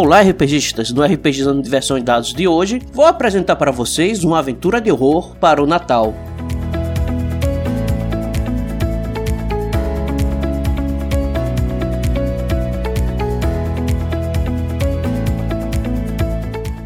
Olá, 0.00 0.20
RPGistas! 0.20 0.92
No 0.92 1.02
RPGizando 1.02 1.60
Diversão 1.60 1.98
e 1.98 2.00
Dados 2.00 2.32
de 2.32 2.46
hoje, 2.46 2.80
vou 2.92 3.04
apresentar 3.04 3.56
para 3.56 3.72
vocês 3.72 4.22
uma 4.22 4.38
aventura 4.38 4.80
de 4.80 4.92
horror 4.92 5.34
para 5.38 5.60
o 5.60 5.66
Natal. 5.66 6.14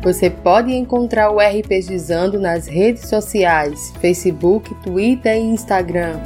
Você 0.03 0.31
pode 0.31 0.73
encontrar 0.73 1.31
o 1.33 1.39
RPGizando 1.39 2.41
nas 2.41 2.67
redes 2.67 3.11
sociais, 3.11 3.92
Facebook, 4.01 4.75
Twitter 4.77 5.37
e 5.37 5.41
Instagram. 5.41 6.19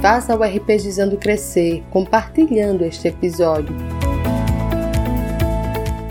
Faça 0.00 0.34
o 0.34 0.42
RPGizando 0.42 1.16
crescer 1.16 1.84
compartilhando 1.92 2.84
este 2.84 3.06
episódio. 3.06 3.91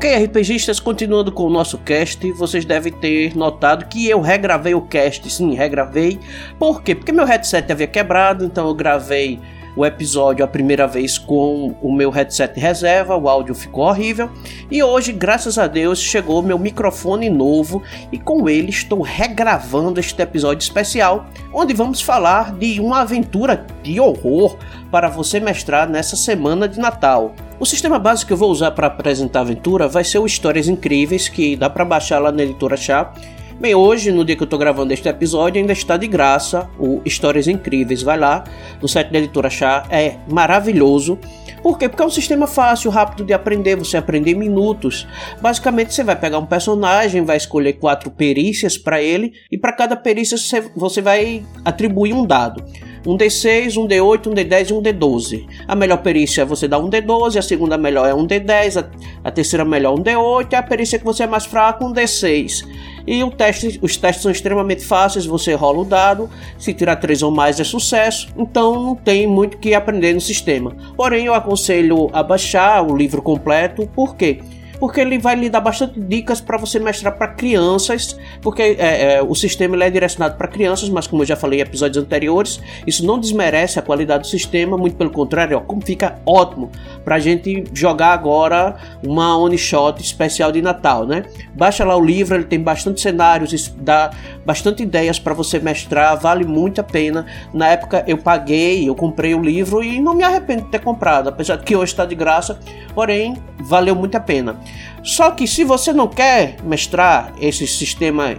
Ok, 0.00 0.24
RPGistas, 0.24 0.80
continuando 0.80 1.30
com 1.30 1.42
o 1.42 1.50
nosso 1.50 1.76
cast, 1.76 2.32
vocês 2.32 2.64
devem 2.64 2.90
ter 2.90 3.36
notado 3.36 3.84
que 3.84 4.08
eu 4.08 4.18
regravei 4.18 4.74
o 4.74 4.80
cast. 4.80 5.30
Sim, 5.30 5.54
regravei. 5.54 6.18
Por 6.58 6.82
quê? 6.82 6.94
Porque 6.94 7.12
meu 7.12 7.26
headset 7.26 7.70
havia 7.70 7.86
quebrado, 7.86 8.42
então 8.42 8.66
eu 8.66 8.74
gravei 8.74 9.38
o 9.76 9.84
episódio 9.84 10.44
a 10.44 10.48
primeira 10.48 10.86
vez 10.86 11.18
com 11.18 11.74
o 11.80 11.92
meu 11.92 12.10
headset 12.10 12.58
reserva, 12.58 13.16
o 13.16 13.28
áudio 13.28 13.54
ficou 13.54 13.84
horrível. 13.84 14.30
E 14.70 14.82
hoje, 14.82 15.12
graças 15.12 15.58
a 15.58 15.66
Deus, 15.66 16.00
chegou 16.00 16.42
meu 16.42 16.58
microfone 16.58 17.30
novo 17.30 17.82
e 18.10 18.18
com 18.18 18.48
ele 18.48 18.70
estou 18.70 19.02
regravando 19.02 20.00
este 20.00 20.20
episódio 20.20 20.62
especial, 20.62 21.26
onde 21.52 21.74
vamos 21.74 22.00
falar 22.00 22.52
de 22.54 22.80
uma 22.80 23.00
aventura 23.00 23.66
de 23.82 24.00
horror 24.00 24.56
para 24.90 25.08
você 25.08 25.38
mestrar 25.38 25.88
nessa 25.88 26.16
semana 26.16 26.68
de 26.68 26.78
Natal. 26.78 27.34
O 27.58 27.66
sistema 27.66 27.98
básico 27.98 28.28
que 28.28 28.32
eu 28.32 28.38
vou 28.38 28.50
usar 28.50 28.70
para 28.70 28.86
apresentar 28.86 29.40
a 29.40 29.42
aventura 29.42 29.86
vai 29.86 30.02
ser 30.02 30.18
o 30.18 30.26
Histórias 30.26 30.66
Incríveis, 30.66 31.28
que 31.28 31.54
dá 31.56 31.68
para 31.68 31.84
baixar 31.84 32.18
lá 32.18 32.32
na 32.32 32.42
editora 32.42 32.76
Chá. 32.76 33.12
Bem, 33.60 33.74
hoje, 33.74 34.10
no 34.10 34.24
dia 34.24 34.34
que 34.34 34.42
eu 34.42 34.46
estou 34.46 34.58
gravando 34.58 34.90
este 34.94 35.06
episódio, 35.06 35.60
ainda 35.60 35.74
está 35.74 35.98
de 35.98 36.06
graça 36.06 36.70
o 36.78 37.02
Histórias 37.04 37.46
Incríveis. 37.46 38.02
Vai 38.02 38.18
lá 38.18 38.42
no 38.80 38.88
site 38.88 39.12
da 39.12 39.18
editora 39.18 39.50
Chá, 39.50 39.86
é 39.90 40.16
maravilhoso. 40.30 41.18
Por 41.62 41.76
quê? 41.76 41.86
Porque 41.86 42.02
é 42.02 42.06
um 42.06 42.10
sistema 42.10 42.46
fácil, 42.46 42.90
rápido 42.90 43.22
de 43.22 43.34
aprender, 43.34 43.76
você 43.76 43.98
aprende 43.98 44.30
em 44.30 44.34
minutos. 44.34 45.06
Basicamente, 45.42 45.92
você 45.92 46.02
vai 46.02 46.16
pegar 46.16 46.38
um 46.38 46.46
personagem, 46.46 47.22
vai 47.22 47.36
escolher 47.36 47.74
quatro 47.74 48.10
perícias 48.10 48.78
para 48.78 49.02
ele, 49.02 49.34
e 49.52 49.58
para 49.58 49.74
cada 49.74 49.94
perícia 49.94 50.38
você 50.74 51.02
vai 51.02 51.42
atribuir 51.62 52.14
um 52.14 52.24
dado 52.24 52.64
um 53.06 53.16
D6, 53.16 53.76
um 53.76 53.86
D8, 53.86 54.26
um 54.26 54.34
D10 54.34 54.70
e 54.70 54.72
um 54.72 54.82
D12. 54.82 55.46
A 55.66 55.74
melhor 55.74 55.98
perícia 55.98 56.42
é 56.42 56.44
você 56.44 56.68
dar 56.68 56.78
um 56.78 56.90
D12, 56.90 57.38
a 57.38 57.42
segunda 57.42 57.78
melhor 57.78 58.08
é 58.08 58.14
um 58.14 58.26
D10, 58.26 58.86
a, 59.24 59.30
terceira 59.30 59.64
melhor 59.64 59.98
um 59.98 60.02
D8 60.02 60.52
e 60.52 60.56
a 60.56 60.62
perícia 60.62 60.98
que 60.98 61.04
você 61.04 61.22
é 61.22 61.26
mais 61.26 61.46
fraco 61.46 61.84
um 61.84 61.92
D6. 61.92 62.64
E 63.06 63.22
o 63.24 63.30
teste, 63.30 63.78
os 63.82 63.96
testes 63.96 64.22
são 64.22 64.30
extremamente 64.30 64.84
fáceis, 64.84 65.26
você 65.26 65.54
rola 65.54 65.80
o 65.80 65.84
dado, 65.84 66.30
se 66.58 66.74
tirar 66.74 66.96
3 66.96 67.22
ou 67.22 67.30
mais 67.30 67.58
é 67.60 67.64
sucesso, 67.64 68.28
então 68.36 68.74
não 68.74 68.94
tem 68.94 69.26
muito 69.26 69.58
que 69.58 69.74
aprender 69.74 70.14
no 70.14 70.20
sistema. 70.20 70.76
Porém, 70.96 71.26
eu 71.26 71.34
aconselho 71.34 72.08
a 72.12 72.22
baixar 72.22 72.82
o 72.82 72.96
livro 72.96 73.22
completo, 73.22 73.86
por 73.94 74.16
quê? 74.16 74.40
Porque 74.80 75.00
ele 75.00 75.18
vai 75.18 75.36
lhe 75.36 75.50
dar 75.50 75.60
bastante 75.60 76.00
dicas 76.00 76.40
para 76.40 76.56
você 76.56 76.80
mestrar 76.80 77.16
para 77.16 77.28
crianças, 77.28 78.18
porque 78.40 78.62
é, 78.62 79.16
é, 79.16 79.22
o 79.22 79.34
sistema 79.34 79.84
é 79.84 79.90
direcionado 79.90 80.36
para 80.36 80.48
crianças, 80.48 80.88
mas 80.88 81.06
como 81.06 81.22
eu 81.22 81.26
já 81.26 81.36
falei 81.36 81.60
em 81.60 81.62
episódios 81.62 82.02
anteriores, 82.02 82.60
isso 82.86 83.04
não 83.04 83.20
desmerece 83.20 83.78
a 83.78 83.82
qualidade 83.82 84.22
do 84.22 84.26
sistema, 84.26 84.78
muito 84.78 84.96
pelo 84.96 85.10
contrário, 85.10 85.58
ó, 85.58 85.60
como 85.60 85.82
fica 85.82 86.18
ótimo 86.24 86.70
para 87.04 87.16
a 87.16 87.18
gente 87.18 87.64
jogar 87.74 88.12
agora 88.12 88.76
uma 89.04 89.36
one 89.36 89.58
shot 89.58 90.00
especial 90.02 90.50
de 90.50 90.62
Natal, 90.62 91.06
né? 91.06 91.24
Baixa 91.54 91.84
lá 91.84 91.94
o 91.94 92.04
livro, 92.04 92.34
ele 92.34 92.44
tem 92.44 92.58
bastante 92.58 93.00
cenários, 93.02 93.74
dá 93.76 94.10
bastante 94.46 94.82
ideias 94.82 95.18
para 95.18 95.34
você 95.34 95.58
mestrar, 95.58 96.18
vale 96.18 96.44
muito 96.44 96.80
a 96.80 96.84
pena. 96.84 97.26
Na 97.52 97.68
época 97.68 98.02
eu 98.06 98.16
paguei, 98.16 98.88
eu 98.88 98.94
comprei 98.94 99.34
o 99.34 99.42
livro 99.42 99.84
e 99.84 100.00
não 100.00 100.14
me 100.14 100.22
arrependo 100.22 100.62
de 100.62 100.68
ter 100.68 100.80
comprado, 100.80 101.28
apesar 101.28 101.56
de 101.56 101.64
que 101.64 101.76
hoje 101.76 101.92
está 101.92 102.06
de 102.06 102.14
graça, 102.14 102.58
porém 102.94 103.36
valeu 103.58 103.94
muito 103.94 104.16
a 104.16 104.20
pena. 104.20 104.56
Só 105.02 105.30
que 105.30 105.46
se 105.46 105.64
você 105.64 105.92
não 105.92 106.06
quer 106.06 106.56
mestrar 106.62 107.32
esse 107.40 107.66
sistema, 107.66 108.36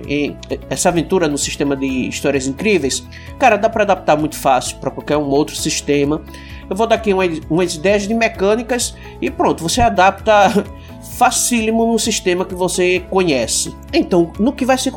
essa 0.70 0.90
aventura 0.90 1.28
no 1.28 1.38
sistema 1.38 1.76
de 1.76 2.08
histórias 2.08 2.48
incríveis, 2.48 3.04
cara, 3.40 3.58
dá 3.58 3.68
para 3.70 3.84
adaptar 3.84 4.16
muito 4.16 4.36
fácil 4.36 4.78
para 4.78 4.92
qualquer 4.92 5.18
um 5.18 5.28
outro 5.28 5.56
sistema. 5.56 6.22
Eu 6.70 6.76
vou 6.76 6.86
dar 6.88 6.96
aqui 6.96 7.12
umas 7.50 7.76
ideias 7.76 8.08
de 8.08 8.14
mecânicas 8.14 8.96
e 9.20 9.30
pronto, 9.30 9.64
você 9.64 9.82
adapta 9.82 10.66
facílimo 11.18 11.92
no 11.92 11.98
sistema 11.98 12.46
que 12.46 12.54
você 12.54 13.04
conhece. 13.10 13.76
Então, 13.92 14.32
no 14.40 14.54
que 14.54 14.66
vai 14.66 14.78
se, 14.78 14.92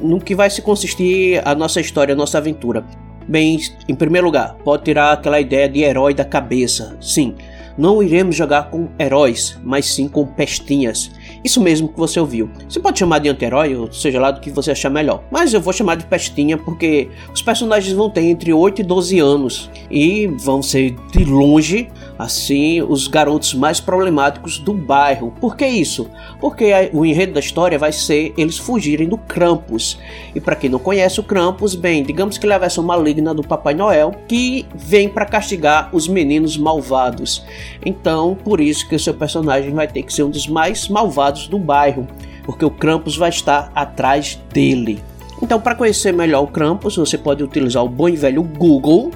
no 0.00 0.20
que 0.20 0.34
vai 0.34 0.50
se 0.50 0.60
consistir 0.60 1.40
a 1.44 1.54
nossa 1.54 1.80
história, 1.80 2.12
a 2.12 2.16
nossa 2.16 2.38
aventura? 2.38 2.84
Bem, 3.26 3.58
em 3.86 3.94
primeiro 3.94 4.26
lugar, 4.26 4.56
pode 4.64 4.84
tirar 4.84 5.12
aquela 5.12 5.40
ideia 5.40 5.68
de 5.68 5.82
herói 5.82 6.14
da 6.14 6.24
cabeça. 6.24 6.96
Sim, 7.00 7.34
não 7.78 8.02
iremos 8.02 8.34
jogar 8.34 8.70
com 8.70 8.88
heróis, 8.98 9.56
mas 9.62 9.86
sim 9.86 10.08
com 10.08 10.26
pestinhas. 10.26 11.12
Isso 11.44 11.60
mesmo 11.60 11.88
que 11.88 11.98
você 11.98 12.18
ouviu. 12.18 12.50
Você 12.68 12.80
pode 12.80 12.98
chamar 12.98 13.18
de 13.20 13.28
anti-herói, 13.28 13.74
ou 13.76 13.90
seja 13.92 14.20
lá 14.20 14.30
do 14.30 14.40
que 14.40 14.50
você 14.50 14.70
achar 14.70 14.90
melhor. 14.90 15.22
Mas 15.30 15.54
eu 15.54 15.60
vou 15.60 15.72
chamar 15.72 15.96
de 15.96 16.04
pestinha 16.04 16.56
porque 16.56 17.08
os 17.32 17.42
personagens 17.42 17.94
vão 17.94 18.10
ter 18.10 18.22
entre 18.22 18.52
8 18.52 18.80
e 18.80 18.84
12 18.84 19.18
anos 19.18 19.70
e 19.90 20.26
vão 20.26 20.62
ser 20.62 20.96
de 21.12 21.24
longe, 21.24 21.88
assim, 22.18 22.82
os 22.82 23.06
garotos 23.06 23.54
mais 23.54 23.80
problemáticos 23.80 24.58
do 24.58 24.74
bairro. 24.74 25.32
Por 25.40 25.56
que 25.56 25.66
isso? 25.66 26.10
Porque 26.40 26.72
o 26.92 27.04
enredo 27.04 27.34
da 27.34 27.40
história 27.40 27.78
vai 27.78 27.92
ser 27.92 28.32
eles 28.36 28.58
fugirem 28.58 29.08
do 29.08 29.16
Krampus. 29.16 29.98
E 30.34 30.40
para 30.40 30.56
quem 30.56 30.68
não 30.68 30.78
conhece 30.78 31.20
o 31.20 31.22
Krampus, 31.22 31.74
bem, 31.74 32.02
digamos 32.02 32.36
que 32.36 32.44
ele 32.44 32.52
é 32.52 32.56
a 32.56 32.60
versão 32.60 32.82
maligna 32.82 33.32
do 33.32 33.42
Papai 33.42 33.74
Noel 33.74 34.12
que 34.26 34.66
vem 34.74 35.08
para 35.08 35.24
castigar 35.24 35.88
os 35.92 36.08
meninos 36.08 36.56
malvados. 36.56 37.44
Então, 37.84 38.36
por 38.42 38.60
isso 38.60 38.88
que 38.88 38.96
o 38.96 38.98
seu 38.98 39.14
personagem 39.14 39.72
vai 39.72 39.86
ter 39.86 40.02
que 40.02 40.12
ser 40.12 40.22
um 40.22 40.30
dos 40.30 40.46
mais 40.46 40.88
malvados 40.88 41.27
do 41.32 41.58
bairro, 41.58 42.06
porque 42.44 42.64
o 42.64 42.70
Krampus 42.70 43.16
vai 43.16 43.28
estar 43.28 43.70
atrás 43.74 44.40
dele. 44.52 45.02
Então, 45.42 45.60
para 45.60 45.74
conhecer 45.74 46.12
melhor 46.12 46.42
o 46.42 46.46
Krampus, 46.46 46.96
você 46.96 47.16
pode 47.16 47.44
utilizar 47.44 47.84
o 47.84 47.88
bom 47.88 48.08
e 48.08 48.16
velho 48.16 48.42
Google 48.42 49.10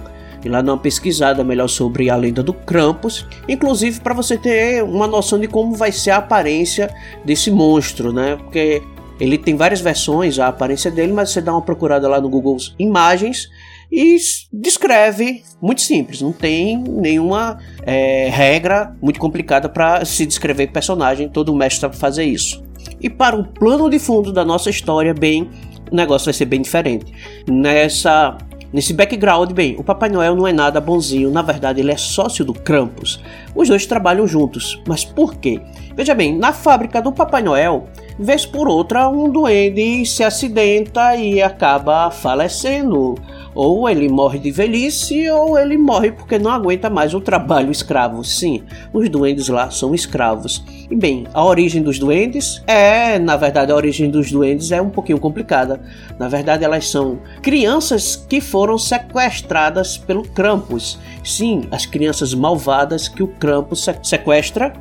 e 0.45 0.49
lá 0.49 0.61
dar 0.61 0.73
uma 0.73 0.79
pesquisada 0.79 1.43
melhor 1.45 1.69
sobre 1.69 2.11
a 2.11 2.17
lenda 2.17 2.43
do 2.43 2.53
Krampus, 2.53 3.27
inclusive 3.49 4.01
para 4.01 4.15
você 4.15 4.37
ter 4.37 4.83
uma 4.83 5.07
noção 5.07 5.39
de 5.39 5.47
como 5.47 5.75
vai 5.75 5.93
ser 5.93 6.11
a 6.11 6.17
aparência 6.19 6.93
desse 7.25 7.51
monstro, 7.51 8.13
né? 8.13 8.37
Porque 8.37 8.83
ele 9.21 9.39
tem 9.39 9.57
várias 9.57 9.81
versões, 9.81 10.39
a 10.39 10.49
aparência 10.49 10.91
dele, 10.91 11.13
mas 11.13 11.31
você 11.31 11.41
dá 11.41 11.53
uma 11.53 11.63
procurada 11.63 12.09
lá 12.09 12.21
no 12.21 12.29
Google 12.29 12.57
Imagens 12.79 13.49
e 13.93 14.17
descreve 14.51 15.43
muito 15.61 15.83
simples, 15.83 16.23
não 16.23 16.33
tem 16.33 16.79
nenhuma 16.79 17.59
é, 17.83 18.31
regra 18.31 18.97
muito 19.03 19.21
complicada 19.21 19.69
para 19.69 20.03
se 20.07 20.25
descrever 20.25 20.69
personagem, 20.69 21.29
todo 21.29 21.55
mestre 21.55 21.83
sabe 21.83 21.97
fazer 21.97 22.25
isso. 22.25 22.65
E 23.01 23.11
para 23.11 23.37
o 23.37 23.45
plano 23.45 23.91
de 23.91 23.99
fundo 23.99 24.33
da 24.33 24.45
nossa 24.45 24.71
história, 24.71 25.13
bem, 25.13 25.51
o 25.91 25.95
negócio 25.95 26.25
vai 26.25 26.35
ser 26.35 26.47
bem 26.47 26.63
diferente. 26.63 27.13
Nessa 27.47 28.39
Nesse 28.73 28.95
background, 28.95 29.53
bem, 29.53 29.77
o 29.79 29.85
Papai 29.85 30.09
Noel 30.09 30.35
não 30.35 30.49
é 30.49 30.53
nada 30.53 30.81
bonzinho, 30.81 31.31
na 31.31 31.43
verdade 31.43 31.81
ele 31.81 31.93
é 31.93 31.97
sócio 31.99 32.43
do 32.43 32.55
Krampus. 32.55 33.21
Os 33.55 33.69
dois 33.69 33.85
trabalham 33.85 34.27
juntos, 34.27 34.81
mas 34.89 35.05
por 35.05 35.35
quê? 35.35 35.61
Veja 35.95 36.15
bem, 36.15 36.35
na 36.35 36.55
fábrica 36.55 37.03
do 37.03 37.13
Papai 37.13 37.43
Noel, 37.43 37.87
vez 38.19 38.47
por 38.47 38.67
outra 38.67 39.11
um 39.11 39.31
duende 39.31 40.07
se 40.07 40.25
acidenta 40.25 41.15
e 41.17 41.43
acaba 41.43 42.11
falecendo 42.11 43.15
Ou 43.55 43.89
ele 43.89 44.09
morre 44.09 44.39
de 44.39 44.51
velhice, 44.51 45.29
ou 45.31 45.59
ele 45.59 45.77
morre 45.77 46.13
porque 46.13 46.39
não 46.39 46.51
aguenta 46.51 46.89
mais 46.89 47.15
o 47.15 47.21
trabalho 47.21 47.71
escravo. 47.71 48.25
Sim, 48.25 48.63
os 48.93 49.09
duendes 49.09 49.49
lá 49.49 49.71
são 49.71 49.95
escravos. 49.95 50.65
E 50.91 50.97
bem, 50.97 51.27
a 51.35 51.45
origem 51.45 51.83
dos 51.83 51.99
duendes 51.99 52.63
é, 52.67 53.19
na 53.19 53.37
verdade, 53.37 53.73
a 53.73 53.77
origem 53.77 54.11
dos 54.11 54.31
duendes 54.31 54.73
é 54.73 54.81
um 54.81 54.91
pouquinho 54.91 55.19
complicada. 55.19 55.81
Na 56.19 56.29
verdade, 56.29 56.65
elas 56.65 56.89
são 56.89 57.19
crianças 57.43 58.17
que 58.17 58.41
foram 58.41 58.79
sequestradas 58.79 59.99
pelo 59.99 60.23
Krampus. 60.23 60.99
Sim, 61.23 61.65
as 61.71 61.87
crianças 61.87 62.35
malvadas 62.35 63.09
que 63.09 63.23
o 63.23 63.29
Krampus 63.29 63.89
sequestra 64.03 64.73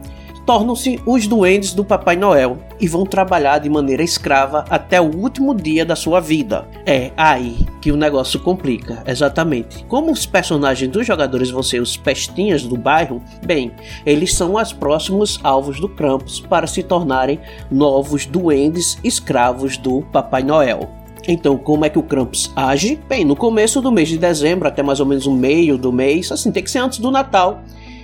tornam-se 0.46 1.00
os 1.06 1.28
duendes 1.28 1.74
do 1.74 1.84
Papai 1.84 2.16
Noel 2.16 2.58
e 2.80 2.88
vão 2.88 3.06
trabalhar 3.06 3.60
de 3.60 3.70
maneira 3.70 4.04
escrava 4.04 4.66
até 4.70 5.00
o 5.00 5.16
último 5.16 5.54
dia 5.54 5.86
da 5.86 5.96
sua 5.96 6.20
vida. 6.20 6.68
É 6.86 7.12
aí 7.16 7.66
que 7.82 7.92
o 7.92 7.98
negócio 7.98 8.40
complica, 8.40 9.04
exatamente. 9.06 9.84
Como 9.86 10.12
os 10.12 10.26
personagens 10.26 10.92
dos 10.92 11.06
jogadores 11.06 11.50
vão 11.50 11.64
ser 11.64 11.82
os 11.82 11.98
pestinhas 11.98 12.64
do 12.64 12.78
bairro, 12.78 13.22
bem, 13.46 13.72
eles 14.06 14.34
são 14.34 14.56
os 14.56 14.74
próximos 14.74 15.40
alvos 15.44 15.80
do 15.80 15.90
Krampus 15.90 16.40
para 16.40 16.68
se 16.68 16.84
tornarem 16.84 17.40
novos 17.70 18.26
duendes 18.26 18.98
escravos 19.04 19.78
do 19.78 20.02
Papai 20.12 20.44
Noel. 20.44 20.90
Então, 21.28 21.58
como 21.58 21.86
é 21.86 21.90
que 21.90 22.00
o 22.00 22.04
Krampus 22.04 22.52
age? 22.56 23.00
Bem, 23.08 23.24
no 23.24 23.36
começo 23.36 23.82
do 23.82 23.92
mês 23.92 24.10
de 24.10 24.18
dezembro, 24.18 24.68
até 24.68 24.82
mais 24.82 25.00
ou 25.00 25.06
menos 25.06 25.28
o 25.28 25.32
meio 25.32 25.78
do 25.78 25.92
mês, 25.92 26.32
assim, 26.32 26.52
tem 26.52 26.64
que 26.64 26.72
ser 26.72 26.80
antes 26.80 26.98
do 26.98 27.12
Natal, 27.12 27.62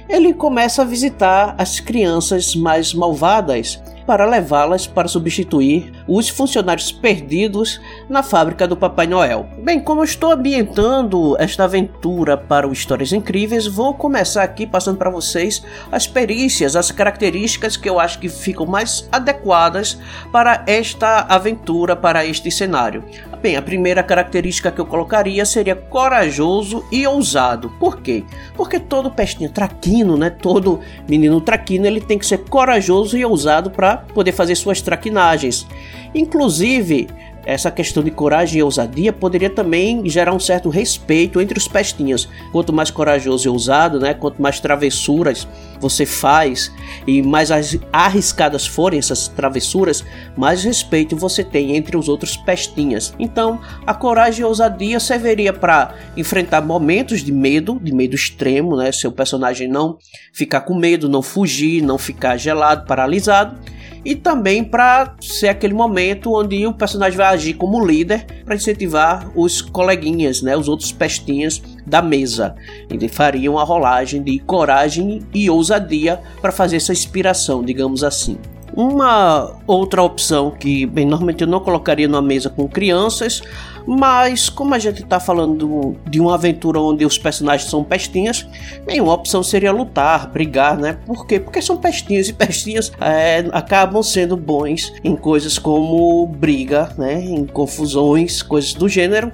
ele 0.10 0.34
começa 0.34 0.82
a 0.82 0.86
visitar 0.86 1.56
as 1.58 1.80
crianças 1.80 2.56
mais 2.56 2.94
malvadas 2.94 3.82
para 4.08 4.26
levá-las 4.26 4.88
para 4.88 5.10
substituir 5.10 5.92
os 6.08 6.30
funcionários 6.30 6.94
perdidos 6.94 7.82
na 8.10 8.24
fábrica 8.24 8.66
do 8.66 8.78
Papai 8.78 9.06
Noel. 9.06 9.46
Bem, 9.62 9.82
como 9.82 10.00
eu 10.00 10.06
estou 10.06 10.32
ambientando 10.32 11.36
esta 11.38 11.66
aventura 11.66 12.38
para 12.38 12.66
o 12.66 12.72
Histórias 12.72 13.12
Incríveis, 13.12 13.68
vou 13.68 13.94
começar 13.94 14.44
aqui 14.44 14.66
passando 14.66 14.98
para 14.98 15.10
vocês 15.10 15.62
as 15.92 16.08
perícias, 16.08 16.78
as 16.78 16.90
características 16.90 17.76
que 17.76 17.90
eu 17.90 18.00
acho 18.00 18.18
que 18.18 18.30
ficam 18.30 18.66
mais 18.66 19.10
adequadas 19.12 20.00
para 20.32 20.64
esta 20.66 21.26
aventura, 21.28 21.94
para 21.94 22.26
este 22.26 22.50
cenário. 22.50 23.04
Bem, 23.42 23.56
a 23.56 23.62
primeira 23.62 24.02
característica 24.02 24.72
que 24.72 24.82
eu 24.82 24.86
colocaria 24.86 25.46
seria 25.46 25.76
corajoso 25.76 26.84
e 26.92 27.06
ousado. 27.06 27.70
Por 27.80 28.02
quê? 28.02 28.24
Porque 28.56 28.80
todo 28.80 29.12
pestinho 29.12 29.52
traquino, 29.52 30.18
né, 30.18 30.30
todo 30.30 30.80
menino 31.08 31.40
traquino, 31.40 31.86
ele 31.86 32.02
tem 32.02 32.18
que 32.18 32.26
ser 32.26 32.40
corajoso 32.40 33.16
e 33.18 33.24
ousado 33.24 33.70
para 33.70 33.97
poder 34.14 34.32
fazer 34.32 34.56
suas 34.56 34.82
traquinagens. 34.82 35.68
Inclusive, 36.14 37.08
essa 37.48 37.72
questão 37.72 38.04
de 38.04 38.12
coragem 38.12 38.60
e 38.60 38.64
ousadia 38.64 39.14
poderia 39.14 39.50
também 39.50 40.08
gerar 40.10 40.34
um 40.34 40.40
certo 40.40 40.68
respeito 40.68 41.40
entre 41.40 41.58
os 41.58 41.66
pestinhas. 41.66 42.28
Quanto 42.52 42.74
mais 42.74 42.92
corajoso 42.92 43.48
e 43.48 43.50
ousado, 43.50 44.02
né, 44.02 44.14
quanto 44.14 44.42
mais 44.42 44.60
travessuras 44.60 45.48
você 45.80 46.06
faz 46.06 46.70
e 47.08 47.22
mais 47.22 47.50
arriscadas 47.94 48.68
forem 48.68 49.00
essas 49.00 49.30
travessuras, 49.30 50.04
mais 50.36 50.66
respeito 50.66 51.16
você 51.16 51.42
tem 51.42 51.78
entre 51.78 51.96
os 51.96 52.10
outros 52.10 52.36
pestinhas. 52.36 53.14
Então, 53.18 53.62
a 53.86 53.94
coragem 53.94 54.42
e 54.42 54.44
ousadia 54.44 55.00
serviria 55.00 55.54
para 55.54 55.96
enfrentar 56.18 56.60
momentos 56.60 57.22
de 57.22 57.32
medo, 57.32 57.80
de 57.82 57.94
medo 57.94 58.14
extremo, 58.14 58.76
né, 58.76 58.92
seu 58.92 59.12
personagem 59.12 59.70
não 59.70 59.98
ficar 60.34 60.62
com 60.62 60.76
medo, 60.76 61.08
não 61.08 61.22
fugir, 61.22 61.82
não 61.82 61.98
ficar 61.98 62.36
gelado, 62.36 62.86
paralisado 62.86 63.58
e 64.08 64.16
também 64.16 64.64
para 64.64 65.16
ser 65.20 65.50
aquele 65.50 65.74
momento 65.74 66.34
onde 66.34 66.66
o 66.66 66.74
personagem 66.74 67.18
vai 67.18 67.28
agir 67.28 67.56
como 67.56 67.86
líder 67.86 68.26
para 68.46 68.56
incentivar 68.56 69.30
os 69.36 69.62
coleguinhas, 69.62 70.42
né, 70.42 70.56
os 70.56 70.70
outros 70.70 70.94
pestinhas 70.94 71.62
da 71.86 72.02
mesa. 72.02 72.56
Ele 72.90 73.10
faria 73.10 73.52
uma 73.52 73.66
rolagem 73.66 74.24
de 74.24 74.40
coragem 74.40 75.20
e 75.34 75.50
ousadia 75.50 76.22
para 76.40 76.54
fazer 76.54 76.78
essa 76.78 76.94
inspiração, 76.94 77.62
digamos 77.62 78.02
assim. 78.02 78.38
Uma 78.78 79.56
outra 79.66 80.04
opção 80.04 80.52
que, 80.52 80.86
bem, 80.86 81.04
normalmente 81.04 81.42
eu 81.42 81.48
não 81.48 81.60
colocaria 81.60 82.08
numa 82.08 82.22
mesa 82.22 82.48
com 82.48 82.68
crianças, 82.68 83.42
mas 83.88 84.50
como 84.50 84.76
a 84.76 84.78
gente 84.78 85.02
está 85.02 85.20
falando 85.20 85.96
de 86.08 86.20
uma 86.20 86.36
aventura 86.36 86.80
onde 86.80 87.04
os 87.04 87.18
personagens 87.18 87.72
são 87.72 87.84
pestinhas, 87.84 88.48
bem, 88.86 89.02
uma 89.02 89.16
opção 89.16 89.42
seria 89.42 89.72
lutar, 89.72 90.30
brigar, 90.30 90.78
né? 90.78 91.00
Por 91.08 91.26
quê? 91.26 91.40
Porque 91.40 91.60
são 91.60 91.76
pestinhas 91.76 92.30
e 92.30 92.34
pestinhas 92.34 92.92
é, 93.02 93.48
acabam 93.52 94.04
sendo 94.04 94.38
bons 94.38 94.94
em 95.04 95.16
coisas 95.16 95.58
como 95.58 96.28
briga, 96.28 96.94
né? 97.00 97.20
Em 97.20 97.48
confusões, 97.48 98.44
coisas 98.44 98.76
do 98.76 98.88
gênero. 98.88 99.32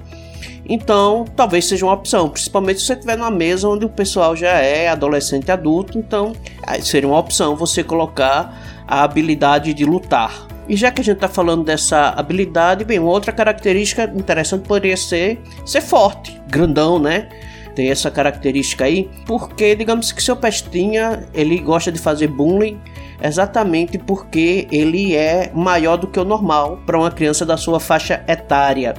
Então, 0.66 1.26
talvez 1.36 1.66
seja 1.66 1.84
uma 1.84 1.92
opção, 1.92 2.30
principalmente 2.30 2.80
se 2.80 2.86
você 2.86 2.94
estiver 2.94 3.18
numa 3.18 3.30
mesa 3.30 3.68
onde 3.68 3.84
o 3.84 3.90
pessoal 3.90 4.34
já 4.34 4.52
é 4.52 4.88
adolescente 4.88 5.52
adulto, 5.52 5.98
então 5.98 6.32
seria 6.80 7.06
uma 7.06 7.18
opção 7.18 7.54
você 7.54 7.84
colocar 7.84 8.73
a 8.86 9.02
habilidade 9.02 9.72
de 9.74 9.84
lutar. 9.84 10.46
E 10.68 10.76
já 10.76 10.90
que 10.90 11.00
a 11.00 11.04
gente 11.04 11.16
está 11.16 11.28
falando 11.28 11.64
dessa 11.64 12.10
habilidade, 12.10 12.84
bem, 12.84 12.98
outra 12.98 13.32
característica 13.32 14.04
interessante 14.14 14.66
poderia 14.66 14.96
ser 14.96 15.42
ser 15.64 15.82
forte, 15.82 16.40
grandão, 16.48 16.98
né? 16.98 17.28
Tem 17.74 17.90
essa 17.90 18.10
característica 18.10 18.84
aí, 18.84 19.10
porque 19.26 19.74
digamos 19.74 20.12
que 20.12 20.22
seu 20.22 20.36
pestinha 20.36 21.26
ele 21.34 21.58
gosta 21.58 21.90
de 21.90 21.98
fazer 21.98 22.28
bullying 22.28 22.80
exatamente 23.22 23.98
porque 23.98 24.68
ele 24.70 25.14
é 25.14 25.50
maior 25.54 25.96
do 25.96 26.06
que 26.06 26.20
o 26.20 26.24
normal 26.24 26.78
para 26.86 26.98
uma 26.98 27.10
criança 27.10 27.44
da 27.44 27.56
sua 27.56 27.80
faixa 27.80 28.24
etária. 28.28 28.94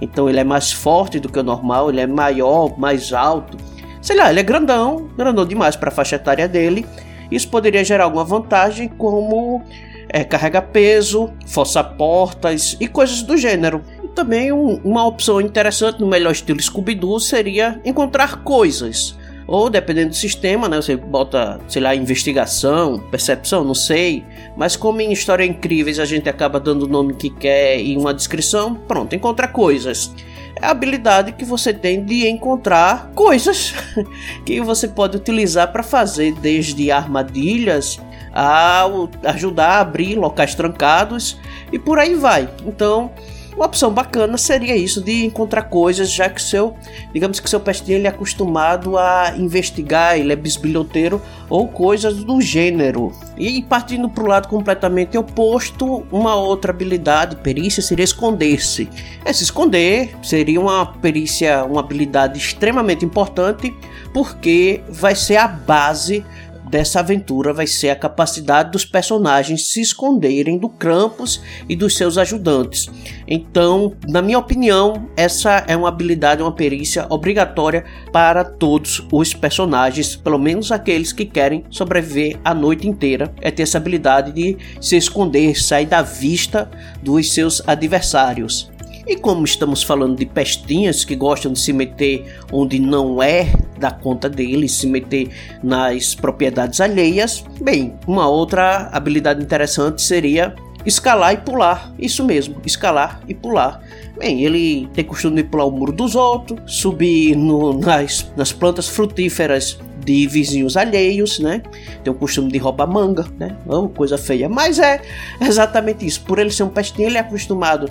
Então 0.00 0.28
ele 0.28 0.40
é 0.40 0.44
mais 0.44 0.72
forte 0.72 1.20
do 1.20 1.30
que 1.30 1.38
o 1.38 1.42
normal, 1.42 1.90
ele 1.90 2.00
é 2.00 2.06
maior, 2.06 2.78
mais 2.78 3.12
alto. 3.12 3.56
Sei 4.00 4.16
lá, 4.16 4.30
ele 4.30 4.40
é 4.40 4.42
grandão, 4.42 5.08
grandão 5.16 5.46
demais 5.46 5.76
para 5.76 5.88
a 5.88 5.92
faixa 5.92 6.16
etária 6.16 6.48
dele. 6.48 6.86
Isso 7.34 7.48
poderia 7.48 7.84
gerar 7.84 8.04
alguma 8.04 8.24
vantagem, 8.24 8.88
como 8.88 9.62
é, 10.08 10.22
carrega 10.22 10.60
peso, 10.60 11.32
força 11.46 11.82
portas 11.82 12.76
e 12.78 12.86
coisas 12.86 13.22
do 13.22 13.36
gênero. 13.36 13.82
E 14.04 14.08
também 14.08 14.52
um, 14.52 14.80
uma 14.84 15.06
opção 15.06 15.40
interessante 15.40 16.00
no 16.00 16.06
melhor 16.06 16.32
estilo 16.32 16.60
Scooby-Doo 16.60 17.18
seria 17.18 17.80
encontrar 17.84 18.42
coisas. 18.42 19.16
Ou 19.46 19.68
dependendo 19.68 20.10
do 20.10 20.16
sistema, 20.16 20.68
né, 20.68 20.76
você 20.76 20.96
bota, 20.96 21.60
sei 21.66 21.82
lá, 21.82 21.94
investigação, 21.94 22.98
percepção, 23.10 23.64
não 23.64 23.74
sei. 23.74 24.24
Mas 24.56 24.76
como 24.76 25.00
em 25.00 25.12
História 25.12 25.44
Incríveis 25.44 25.98
a 25.98 26.04
gente 26.04 26.28
acaba 26.28 26.60
dando 26.60 26.84
o 26.84 26.88
nome 26.88 27.14
que 27.14 27.28
quer 27.28 27.80
e 27.80 27.96
uma 27.96 28.14
descrição, 28.14 28.74
pronto, 28.74 29.14
encontra 29.14 29.48
coisas 29.48 30.14
é 30.60 30.66
a 30.66 30.70
habilidade 30.70 31.32
que 31.32 31.44
você 31.44 31.72
tem 31.72 32.04
de 32.04 32.28
encontrar 32.28 33.10
coisas 33.14 33.74
que 34.44 34.60
você 34.60 34.88
pode 34.88 35.16
utilizar 35.16 35.72
para 35.72 35.82
fazer 35.82 36.32
desde 36.34 36.90
armadilhas 36.90 38.00
a 38.32 38.86
ajudar 39.24 39.68
a 39.68 39.80
abrir 39.80 40.14
locais 40.16 40.54
trancados 40.54 41.38
e 41.70 41.78
por 41.78 41.98
aí 41.98 42.14
vai. 42.14 42.48
Então, 42.64 43.10
uma 43.54 43.66
opção 43.66 43.92
bacana 43.92 44.38
seria 44.38 44.76
isso 44.76 45.02
de 45.02 45.24
encontrar 45.24 45.62
coisas, 45.64 46.10
já 46.10 46.28
que 46.28 46.40
seu, 46.40 46.74
digamos 47.12 47.38
que 47.38 47.48
seu 47.48 47.60
pestinho 47.60 47.98
ele 47.98 48.06
é 48.06 48.10
acostumado 48.10 48.96
a 48.96 49.34
investigar, 49.36 50.18
ele 50.18 50.32
é 50.32 50.36
bisbilhoteiro 50.36 51.20
ou 51.48 51.68
coisas 51.68 52.24
do 52.24 52.40
gênero. 52.40 53.12
E 53.36 53.62
partindo 53.62 54.08
para 54.08 54.24
o 54.24 54.26
lado 54.26 54.48
completamente 54.48 55.18
oposto, 55.18 56.04
uma 56.10 56.34
outra 56.34 56.72
habilidade, 56.72 57.36
perícia, 57.36 57.82
seria 57.82 58.04
esconder-se. 58.04 58.88
É, 59.24 59.32
se 59.32 59.44
esconder 59.44 60.16
seria 60.22 60.60
uma 60.60 60.86
perícia, 60.86 61.64
uma 61.64 61.80
habilidade 61.80 62.38
extremamente 62.38 63.04
importante, 63.04 63.74
porque 64.12 64.82
vai 64.88 65.14
ser 65.14 65.36
a 65.36 65.48
base 65.48 66.24
dessa 66.72 67.00
aventura 67.00 67.52
vai 67.52 67.66
ser 67.66 67.90
a 67.90 67.96
capacidade 67.96 68.70
dos 68.70 68.86
personagens 68.86 69.68
se 69.68 69.82
esconderem 69.82 70.56
do 70.56 70.70
Krampus 70.70 71.42
e 71.68 71.76
dos 71.76 71.94
seus 71.98 72.16
ajudantes. 72.16 72.90
Então, 73.28 73.92
na 74.08 74.22
minha 74.22 74.38
opinião, 74.38 75.06
essa 75.14 75.62
é 75.68 75.76
uma 75.76 75.88
habilidade, 75.88 76.40
uma 76.40 76.50
perícia 76.50 77.06
obrigatória 77.10 77.84
para 78.10 78.42
todos 78.42 79.06
os 79.12 79.34
personagens, 79.34 80.16
pelo 80.16 80.38
menos 80.38 80.72
aqueles 80.72 81.12
que 81.12 81.26
querem 81.26 81.62
sobreviver 81.68 82.40
a 82.42 82.54
noite 82.54 82.88
inteira, 82.88 83.30
é 83.42 83.50
ter 83.50 83.64
essa 83.64 83.76
habilidade 83.76 84.32
de 84.32 84.56
se 84.80 84.96
esconder, 84.96 85.62
sair 85.62 85.84
da 85.84 86.00
vista 86.00 86.70
dos 87.02 87.34
seus 87.34 87.62
adversários. 87.68 88.71
E 89.06 89.16
como 89.16 89.44
estamos 89.44 89.82
falando 89.82 90.16
de 90.16 90.26
pestinhas 90.26 91.04
que 91.04 91.16
gostam 91.16 91.52
de 91.52 91.60
se 91.60 91.72
meter 91.72 92.24
onde 92.52 92.78
não 92.78 93.22
é 93.22 93.52
da 93.78 93.90
conta 93.90 94.28
deles, 94.28 94.72
se 94.72 94.86
meter 94.86 95.28
nas 95.62 96.14
propriedades 96.14 96.80
alheias, 96.80 97.44
bem, 97.60 97.94
uma 98.06 98.28
outra 98.28 98.88
habilidade 98.92 99.42
interessante 99.42 100.00
seria 100.02 100.54
escalar 100.86 101.34
e 101.34 101.36
pular. 101.38 101.92
Isso 101.98 102.24
mesmo, 102.24 102.56
escalar 102.64 103.20
e 103.26 103.34
pular. 103.34 103.82
Bem, 104.16 104.44
ele 104.44 104.88
tem 104.94 105.04
costume 105.04 105.42
de 105.42 105.48
pular 105.48 105.64
o 105.64 105.70
muro 105.70 105.92
dos 105.92 106.14
outros, 106.14 106.60
subir 106.66 107.36
no, 107.36 107.78
nas, 107.78 108.30
nas 108.36 108.52
plantas 108.52 108.88
frutíferas 108.88 109.78
de 110.04 110.26
vizinhos 110.26 110.76
alheios, 110.76 111.38
né? 111.38 111.62
Tem 112.02 112.12
o 112.12 112.16
costume 112.16 112.50
de 112.50 112.58
roubar 112.58 112.88
manga, 112.88 113.26
né? 113.38 113.56
Oh, 113.66 113.88
coisa 113.88 114.18
feia. 114.18 114.48
Mas 114.48 114.78
é 114.78 115.00
exatamente 115.40 116.04
isso. 116.06 116.22
Por 116.22 116.38
ele 116.38 116.50
ser 116.50 116.64
um 116.64 116.68
pestinho, 116.68 117.08
ele 117.08 117.16
é 117.16 117.20
acostumado 117.20 117.90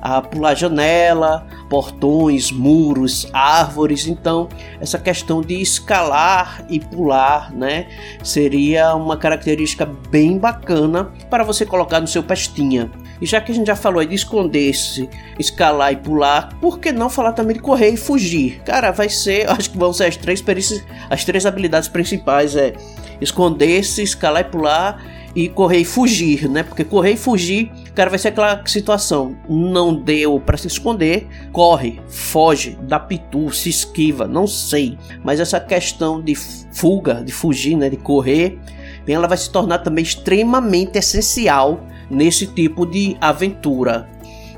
a 0.00 0.20
pular 0.22 0.54
janela, 0.54 1.46
portões, 1.68 2.50
muros, 2.50 3.28
árvores. 3.32 4.06
Então, 4.06 4.48
essa 4.80 4.98
questão 4.98 5.40
de 5.40 5.60
escalar 5.60 6.64
e 6.68 6.80
pular, 6.80 7.52
né, 7.52 7.88
seria 8.22 8.94
uma 8.94 9.16
característica 9.16 9.86
bem 9.86 10.38
bacana 10.38 11.12
para 11.28 11.44
você 11.44 11.66
colocar 11.66 12.00
no 12.00 12.06
seu 12.06 12.22
pestinha. 12.22 12.90
E 13.20 13.26
já 13.26 13.40
que 13.40 13.50
a 13.50 13.54
gente 13.54 13.66
já 13.66 13.76
falou 13.76 14.04
de 14.04 14.14
esconder-se, 14.14 15.08
escalar 15.38 15.92
e 15.92 15.96
pular, 15.96 16.50
por 16.60 16.78
que 16.78 16.92
não 16.92 17.10
falar 17.10 17.32
também 17.32 17.56
de 17.56 17.62
correr 17.62 17.90
e 17.90 17.96
fugir? 17.96 18.60
Cara, 18.64 18.92
vai 18.92 19.08
ser, 19.08 19.48
acho 19.50 19.70
que 19.70 19.78
vão 19.78 19.92
ser 19.92 20.04
as 20.04 20.16
três 20.16 20.40
perícias, 20.40 20.84
as 21.10 21.24
três 21.24 21.44
habilidades 21.44 21.88
principais 21.88 22.54
é 22.54 22.74
esconder-se, 23.20 24.02
escalar 24.02 24.42
e 24.42 24.44
pular 24.44 25.02
e 25.34 25.48
correr 25.48 25.78
e 25.78 25.84
fugir, 25.84 26.48
né? 26.48 26.62
Porque 26.62 26.84
correr 26.84 27.12
e 27.12 27.16
fugir, 27.16 27.70
cara, 27.98 28.10
vai 28.10 28.18
ser 28.20 28.28
aquela 28.28 28.64
situação. 28.64 29.36
Não 29.48 29.92
deu 29.92 30.38
para 30.38 30.56
se 30.56 30.68
esconder, 30.68 31.26
corre, 31.50 32.00
foge, 32.06 32.78
dá 32.82 32.96
pitu, 32.96 33.50
se 33.52 33.68
esquiva, 33.68 34.24
não 34.28 34.46
sei. 34.46 34.96
Mas 35.24 35.40
essa 35.40 35.58
questão 35.58 36.22
de 36.22 36.36
fuga, 36.36 37.24
de 37.24 37.32
fugir, 37.32 37.76
né? 37.76 37.90
De 37.90 37.96
correr, 37.96 38.56
ela 39.04 39.26
vai 39.26 39.36
se 39.36 39.50
tornar 39.50 39.78
também 39.78 40.04
extremamente 40.04 40.96
essencial 40.96 41.84
nesse 42.08 42.46
tipo 42.46 42.86
de 42.86 43.16
aventura. 43.20 44.08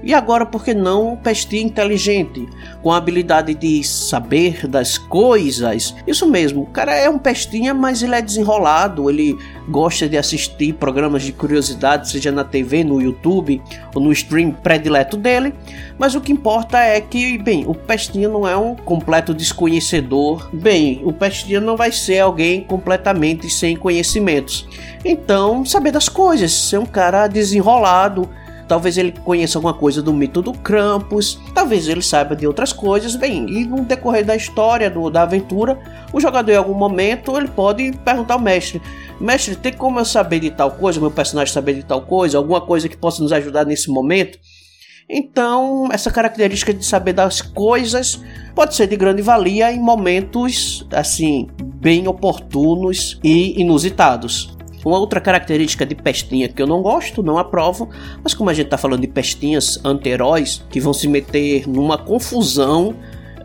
E 0.02 0.14
agora, 0.14 0.46
por 0.46 0.64
que 0.64 0.72
não 0.72 1.16
pestia 1.16 1.62
inteligente, 1.62 2.48
com 2.82 2.90
a 2.90 2.96
habilidade 2.96 3.54
de 3.54 3.84
saber 3.84 4.66
das 4.66 4.96
coisas? 4.96 5.94
Isso 6.06 6.26
mesmo, 6.26 6.62
o 6.62 6.66
cara 6.66 6.94
é 6.94 7.08
um 7.08 7.18
pestinha, 7.18 7.74
mas 7.74 8.02
ele 8.02 8.14
é 8.14 8.22
desenrolado, 8.22 9.10
ele 9.10 9.38
gosta 9.68 10.08
de 10.08 10.16
assistir 10.16 10.72
programas 10.74 11.22
de 11.22 11.32
curiosidade, 11.32 12.10
seja 12.10 12.32
na 12.32 12.44
TV, 12.44 12.82
no 12.82 13.00
YouTube 13.00 13.62
ou 13.94 14.02
no 14.02 14.12
stream 14.12 14.50
predileto 14.50 15.16
dele. 15.16 15.54
Mas 15.98 16.14
o 16.14 16.20
que 16.20 16.32
importa 16.32 16.78
é 16.78 17.00
que, 17.00 17.36
bem, 17.38 17.64
o 17.66 17.74
pestinha 17.74 18.28
não 18.28 18.48
é 18.48 18.56
um 18.56 18.74
completo 18.74 19.34
desconhecedor. 19.34 20.48
Bem, 20.52 21.02
o 21.04 21.12
pestinha 21.12 21.60
não 21.60 21.76
vai 21.76 21.92
ser 21.92 22.20
alguém 22.20 22.64
completamente 22.64 23.50
sem 23.50 23.76
conhecimentos. 23.76 24.66
Então, 25.04 25.64
saber 25.64 25.92
das 25.92 26.08
coisas, 26.08 26.52
ser 26.52 26.78
um 26.78 26.86
cara 26.86 27.26
desenrolado, 27.26 28.28
Talvez 28.70 28.96
ele 28.96 29.10
conheça 29.10 29.58
alguma 29.58 29.74
coisa 29.74 30.00
do 30.00 30.12
mito 30.14 30.40
do 30.40 30.52
Krampus, 30.52 31.40
talvez 31.52 31.88
ele 31.88 32.00
saiba 32.00 32.36
de 32.36 32.46
outras 32.46 32.72
coisas. 32.72 33.16
Bem, 33.16 33.44
e 33.50 33.64
no 33.64 33.82
decorrer 33.82 34.24
da 34.24 34.36
história, 34.36 34.88
do, 34.88 35.10
da 35.10 35.22
aventura, 35.22 35.76
o 36.12 36.20
jogador 36.20 36.52
em 36.52 36.56
algum 36.56 36.74
momento 36.74 37.36
ele 37.36 37.48
pode 37.48 37.90
perguntar 38.04 38.34
ao 38.34 38.40
mestre: 38.40 38.80
Mestre, 39.20 39.56
tem 39.56 39.72
como 39.72 39.98
eu 39.98 40.04
saber 40.04 40.38
de 40.38 40.52
tal 40.52 40.70
coisa, 40.70 41.00
meu 41.00 41.10
personagem 41.10 41.52
saber 41.52 41.74
de 41.74 41.82
tal 41.82 42.02
coisa, 42.02 42.38
alguma 42.38 42.60
coisa 42.60 42.88
que 42.88 42.96
possa 42.96 43.20
nos 43.20 43.32
ajudar 43.32 43.66
nesse 43.66 43.90
momento? 43.90 44.38
Então, 45.08 45.88
essa 45.90 46.08
característica 46.08 46.72
de 46.72 46.86
saber 46.86 47.12
das 47.12 47.42
coisas 47.42 48.22
pode 48.54 48.76
ser 48.76 48.86
de 48.86 48.96
grande 48.96 49.20
valia 49.20 49.72
em 49.72 49.80
momentos 49.80 50.86
assim 50.92 51.48
bem 51.60 52.06
oportunos 52.06 53.18
e 53.24 53.60
inusitados. 53.60 54.56
Uma 54.84 54.98
outra 54.98 55.20
característica 55.20 55.84
de 55.84 55.94
pestinha 55.94 56.48
que 56.48 56.60
eu 56.60 56.66
não 56.66 56.80
gosto, 56.80 57.22
não 57.22 57.38
aprovo, 57.38 57.88
mas 58.22 58.32
como 58.32 58.48
a 58.48 58.54
gente 58.54 58.66
está 58.66 58.78
falando 58.78 59.02
de 59.02 59.08
pestinhas 59.08 59.78
anti-heróis 59.84 60.64
que 60.70 60.80
vão 60.80 60.92
se 60.92 61.06
meter 61.06 61.68
numa 61.68 61.98
confusão, 61.98 62.94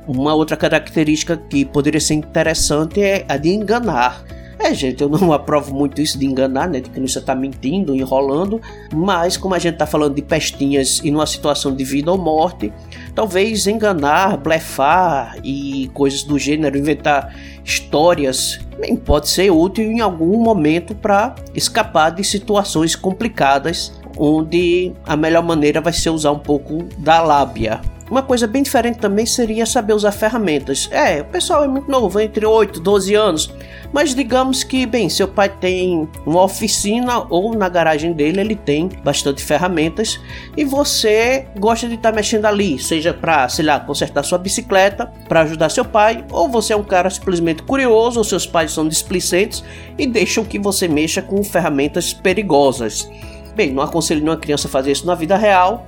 uma 0.08 0.34
outra 0.34 0.56
característica 0.56 1.36
que 1.36 1.66
poderia 1.66 2.00
ser 2.00 2.14
interessante 2.14 3.02
é 3.02 3.26
a 3.28 3.38
de 3.38 3.50
enganar. 3.50 4.24
É, 4.66 4.74
gente, 4.74 5.04
eu 5.04 5.08
não 5.08 5.30
aprovo 5.32 5.76
muito 5.76 6.02
isso 6.02 6.18
de 6.18 6.26
enganar, 6.26 6.68
né? 6.68 6.80
De 6.80 6.90
que 6.90 7.00
você 7.00 7.20
está 7.20 7.36
mentindo, 7.36 7.96
enrolando. 7.96 8.60
Mas, 8.92 9.38
como 9.38 9.54
a 9.54 9.60
gente 9.60 9.74
está 9.74 9.86
falando 9.86 10.16
de 10.16 10.24
pestinhas 10.24 11.00
e 11.04 11.12
numa 11.12 11.28
situação 11.28 11.76
de 11.76 11.84
vida 11.84 12.12
ou 12.12 12.18
morte, 12.18 12.74
talvez 13.14 13.68
enganar, 13.68 14.38
blefar 14.38 15.38
e 15.44 15.92
coisas 15.94 16.24
do 16.24 16.40
gênero, 16.40 16.80
inventar 16.80 17.36
histórias 17.64 18.60
bem, 18.80 18.96
pode 18.96 19.30
ser 19.30 19.52
útil 19.52 19.84
em 19.84 20.02
algum 20.02 20.42
momento 20.42 20.96
para 20.96 21.36
escapar 21.54 22.10
de 22.10 22.24
situações 22.24 22.96
complicadas, 22.96 23.94
onde 24.18 24.94
a 25.06 25.16
melhor 25.16 25.44
maneira 25.44 25.80
vai 25.80 25.94
ser 25.94 26.10
usar 26.10 26.32
um 26.32 26.40
pouco 26.40 26.86
da 26.98 27.22
lábia. 27.22 27.82
Uma 28.10 28.22
coisa 28.22 28.46
bem 28.46 28.62
diferente 28.62 29.00
também 29.00 29.26
seria 29.26 29.66
saber 29.66 29.94
usar 29.94 30.12
ferramentas. 30.12 30.88
É, 30.92 31.22
o 31.22 31.26
pessoal 31.26 31.64
é 31.64 31.68
muito 31.68 31.90
novo, 31.90 32.20
entre 32.20 32.46
8 32.46 32.78
e 32.78 32.82
12 32.82 33.16
anos. 33.16 33.54
Mas 33.92 34.14
digamos 34.14 34.64
que, 34.64 34.86
bem, 34.86 35.10
seu 35.10 35.28
pai 35.28 35.50
tem 35.50 36.08
uma 36.24 36.44
oficina 36.44 37.26
ou 37.30 37.56
na 37.56 37.68
garagem 37.68 38.14
dele 38.14 38.42
ele 38.42 38.56
tem 38.56 38.90
bastante 39.04 39.44
ferramentas 39.44 40.20
e 40.56 40.64
você 40.64 41.48
gosta 41.58 41.88
de 41.88 41.96
estar 41.96 42.12
tá 42.12 42.16
mexendo 42.16 42.46
ali, 42.46 42.78
seja 42.78 43.12
para, 43.12 43.50
sei 43.50 43.66
lá, 43.66 43.80
consertar 43.80 44.24
sua 44.24 44.38
bicicleta, 44.38 45.12
para 45.28 45.42
ajudar 45.42 45.70
seu 45.70 45.84
pai, 45.84 46.24
ou 46.30 46.48
você 46.48 46.74
é 46.74 46.76
um 46.76 46.84
cara 46.84 47.10
simplesmente 47.10 47.64
curioso, 47.64 48.20
ou 48.20 48.24
seus 48.24 48.46
pais 48.46 48.72
são 48.72 48.88
displicentes 48.88 49.64
e 49.98 50.06
deixam 50.06 50.46
que 50.46 50.60
você 50.60 50.88
mexa 50.88 51.24
com 51.24 51.44
ferramentas 51.44 52.14
perigosas. 52.14 53.10
Bem, 53.56 53.72
não 53.72 53.82
aconselho 53.82 54.20
nenhuma 54.20 54.38
criança 54.38 54.68
a 54.68 54.72
fazer 54.72 54.92
isso 54.92 55.08
na 55.08 55.16
vida 55.16 55.38
real, 55.38 55.88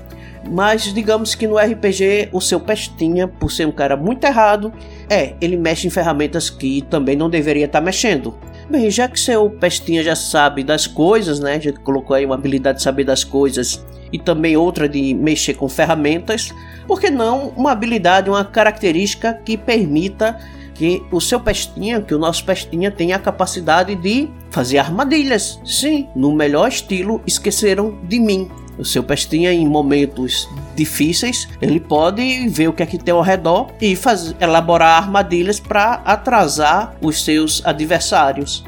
mas 0.50 0.94
digamos 0.94 1.36
que 1.36 1.48
no 1.48 1.58
RPG 1.58 2.30
o 2.32 2.42
seu 2.42 2.60
pestinha, 2.60 3.28
por 3.28 3.52
ser 3.52 3.66
um 3.66 3.72
cara 3.72 3.96
muito 3.96 4.24
errado, 4.24 4.72
é, 5.10 5.36
ele 5.40 5.58
mexe 5.58 5.88
em 5.88 5.90
ferramentas 5.90 6.50
que 6.50 6.82
também 6.84 7.16
não 7.16 7.30
deveria 7.30 7.66
estar 7.66 7.80
tá 7.80 7.86
mexendo. 7.86 8.36
Bem, 8.70 8.90
já 8.92 9.08
que 9.08 9.20
seu 9.20 9.50
pestinha 9.50 10.04
já 10.04 10.16
sabe 10.16 10.64
das 10.64 10.86
coisas, 10.86 11.40
né? 11.40 11.60
Gente 11.60 11.80
colocou 11.80 12.16
aí 12.16 12.26
uma 12.26 12.36
habilidade 12.36 12.80
de 12.80 12.84
saber 12.84 13.06
das 13.06 13.24
coisas 13.24 13.84
e 14.12 14.20
também 14.20 14.58
outra 14.58 14.90
de 14.90 15.14
mexer 15.14 15.54
com 15.54 15.70
ferramentas, 15.70 16.54
por 16.86 17.00
que 17.00 17.10
não 17.10 17.50
uma 17.56 17.72
habilidade, 17.72 18.30
uma 18.30 18.44
característica 18.44 19.34
que 19.34 19.58
permita 19.58 20.38
que 20.74 21.02
o 21.12 21.20
seu 21.20 21.40
pestinha, 21.40 22.02
que 22.02 22.14
o 22.14 22.20
nosso 22.20 22.46
pestinha 22.46 22.92
tenha 22.92 23.16
a 23.16 23.20
capacidade 23.20 23.96
de 23.96 24.30
fazer 24.52 24.78
armadilhas. 24.78 25.60
Sim, 25.66 26.08
no 26.16 26.34
melhor 26.34 26.68
estilo, 26.68 27.22
esqueceram 27.26 27.98
de 28.04 28.20
mim 28.20 28.50
o 28.78 28.86
seu 28.86 29.04
pestinha 29.04 29.52
em 29.52 29.68
momentos 29.68 30.48
difíceis, 30.76 31.48
ele 31.62 31.80
pode 31.80 32.48
ver 32.48 32.68
o 32.68 32.74
que 32.74 32.84
é 32.84 32.86
que 32.86 32.98
tem 32.98 33.14
ao 33.14 33.22
redor 33.22 33.72
e 33.82 33.98
elaborar 34.40 35.04
armadilhas 35.04 35.60
para 35.60 36.02
atrasar 36.06 36.96
os 37.02 37.24
seus 37.24 37.66
adversários. 37.66 38.64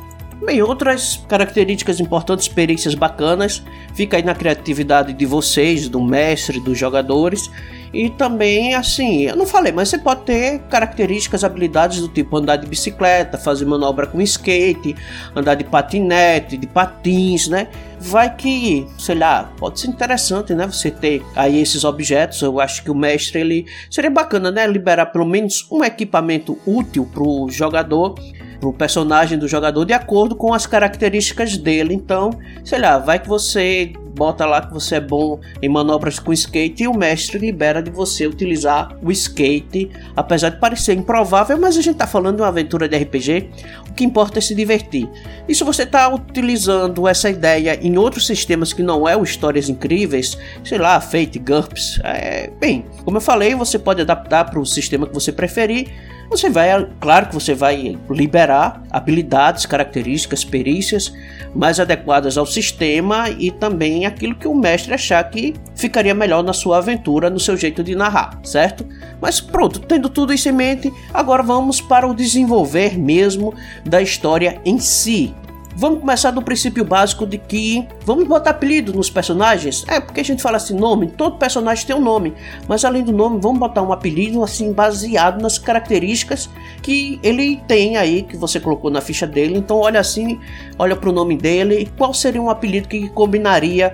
Bem, 0.46 0.62
outras 0.62 1.22
características 1.28 2.00
importantes, 2.00 2.48
experiências 2.48 2.96
bacanas, 2.96 3.62
fica 3.94 4.16
aí 4.16 4.24
na 4.24 4.34
criatividade 4.34 5.12
de 5.12 5.26
vocês, 5.26 5.90
do 5.90 6.02
mestre, 6.02 6.62
dos 6.62 6.78
jogadores. 6.78 7.52
E 7.94 8.10
também, 8.10 8.76
assim, 8.76 9.24
eu 9.24 9.36
não 9.36 9.46
falei, 9.46 9.72
mas 9.72 9.90
você 9.90 9.98
pode 9.98 10.22
ter 10.22 10.60
características, 10.70 11.44
habilidades 11.44 12.02
do 12.02 12.08
tipo 12.08 12.38
andar 12.38 12.58
de 12.58 12.68
bicicleta, 12.68 13.38
fazer 13.38 13.66
manobra 13.66 14.06
com 14.06 14.22
skate, 14.22 14.96
andar 15.36 15.56
de 15.56 15.64
patinete, 15.64 16.58
de 16.58 16.68
patins, 16.68 17.48
né? 17.48 17.68
Vai 18.00 18.34
que, 18.34 18.88
sei 18.98 19.16
lá, 19.16 19.52
pode 19.58 19.80
ser 19.80 19.88
interessante, 19.88 20.54
né? 20.54 20.66
Você 20.68 20.90
ter 20.92 21.24
aí 21.36 21.60
esses 21.60 21.84
objetos. 21.84 22.42
Eu 22.42 22.60
acho 22.60 22.84
que 22.84 22.92
o 22.92 22.96
mestre, 22.96 23.42
ele 23.42 23.66
seria 23.90 24.10
bacana, 24.10 24.52
né? 24.52 24.66
Liberar 24.68 25.08
pelo 25.08 25.26
menos 25.26 25.68
um 25.72 25.84
equipamento 25.84 26.58
útil 26.66 27.10
pro 27.12 27.48
jogador 27.50 28.16
pro 28.60 28.74
personagem 28.74 29.38
do 29.38 29.48
jogador 29.48 29.86
de 29.86 29.94
acordo 29.94 30.36
com 30.36 30.54
as 30.54 30.66
características 30.66 31.58
dele. 31.58 31.94
Então, 31.94 32.30
sei 32.64 32.80
lá, 32.80 32.98
vai 32.98 33.20
que 33.20 33.28
você 33.28 33.94
bota 34.20 34.46
lá 34.46 34.62
que 34.62 34.74
você 34.74 34.96
é 34.96 35.00
bom 35.00 35.40
em 35.62 35.70
manobras 35.70 36.20
com 36.20 36.34
skate 36.34 36.84
e 36.84 36.88
o 36.90 36.94
mestre 36.94 37.40
libera 37.40 37.82
de 37.82 37.90
você 37.90 38.28
utilizar 38.28 38.94
o 39.02 39.10
skate, 39.14 39.90
apesar 40.14 40.50
de 40.50 40.60
parecer 40.60 40.94
improvável, 40.94 41.58
mas 41.58 41.78
a 41.78 41.82
gente 41.82 41.96
tá 41.96 42.06
falando 42.06 42.36
de 42.36 42.42
uma 42.42 42.50
aventura 42.50 42.90
de 42.90 42.98
RPG, 42.98 43.50
o 43.90 43.94
que 43.94 44.04
importa 44.04 44.40
é 44.40 44.42
se 44.42 44.54
divertir. 44.54 45.10
E 45.48 45.56
se 45.56 45.64
você 45.64 45.86
tá 45.86 46.14
utilizando 46.14 47.08
essa 47.08 47.30
ideia 47.30 47.80
em 47.82 47.98
outros 47.98 48.28
sistemas 48.28 48.74
que 48.74 48.84
não 48.84 49.08
é 49.08 49.16
o 49.16 49.24
Histórias 49.24 49.70
Incríveis, 49.70 50.38
sei 50.66 50.78
lá, 50.78 51.00
Fate, 51.00 51.40
GURPS, 51.40 52.02
é, 52.04 52.50
bem, 52.60 52.84
como 53.06 53.16
eu 53.16 53.22
falei, 53.22 53.56
você 53.56 53.80
pode 53.80 54.02
adaptar 54.02 54.44
para 54.50 54.60
o 54.60 54.66
sistema 54.66 55.08
que 55.08 55.14
você 55.14 55.32
preferir, 55.32 55.88
você 56.30 56.50
vai, 56.50 56.88
claro 57.00 57.28
que 57.28 57.34
você 57.34 57.56
vai 57.56 57.98
liberar 58.10 58.84
habilidades, 58.92 59.66
características, 59.66 60.46
perícias 60.46 61.12
mais 61.56 61.80
adequadas 61.80 62.38
ao 62.38 62.46
sistema 62.46 63.30
e 63.32 63.50
também 63.50 64.06
aquilo 64.06 64.36
que 64.36 64.48
o 64.48 64.54
mestre 64.54 64.94
achar 64.94 65.28
que 65.30 65.56
ficaria 65.76 66.14
melhor 66.14 66.44
na 66.44 66.54
sua 66.54 66.78
aventura, 66.78 67.30
no 67.30 67.40
seu 67.40 67.58
jeito 67.58 67.84
de 67.84 67.96
narrar, 67.96 68.40
certo? 68.44 68.86
Mas 69.20 69.42
pronto, 69.42 69.80
tendo 69.80 70.08
tudo 70.08 70.32
isso 70.32 70.48
em 70.48 70.52
mente, 70.52 70.94
agora 71.12 71.42
vamos 71.42 71.82
para 71.82 72.08
o 72.08 72.14
desenvolver 72.14 72.98
mesmo 72.98 73.54
da 73.84 74.00
história 74.00 74.62
em 74.64 74.78
si. 74.78 75.34
Vamos 75.80 76.02
começar 76.02 76.32
do 76.32 76.42
princípio 76.42 76.84
básico 76.84 77.26
de 77.26 77.38
que 77.38 77.88
vamos 78.06 78.28
botar 78.28 78.50
apelido 78.50 78.92
nos 78.92 79.10
personagens. 79.10 79.86
É, 79.88 80.02
porque 80.02 80.20
a 80.20 80.24
gente 80.26 80.42
fala 80.42 80.58
assim, 80.58 80.76
nome, 80.76 81.08
todo 81.08 81.38
personagem 81.38 81.88
tem 81.88 81.96
um 81.96 82.02
nome, 82.02 82.34
mas 82.68 82.84
além 82.84 83.02
do 83.02 83.14
nome, 83.14 83.40
vamos 83.42 83.60
botar 83.60 83.82
um 83.82 83.94
apelido 83.94 84.44
assim 84.44 84.74
baseado 84.74 85.42
nas 85.42 85.58
características 85.58 86.50
que 86.82 87.18
ele 87.24 87.62
tem 87.66 87.96
aí 87.96 88.24
que 88.24 88.36
você 88.36 88.60
colocou 88.60 88.92
na 88.92 89.00
ficha 89.00 89.26
dele. 89.26 89.58
Então 89.58 89.78
olha 89.78 90.02
assim, 90.02 90.38
olha 90.78 90.98
para 90.98 91.10
o 91.10 91.14
nome 91.14 91.38
dele, 91.38 91.90
qual 91.98 92.14
seria 92.14 92.42
um 92.42 92.50
apelido 92.50 92.90
que 92.90 93.08
combinaria 93.12 93.94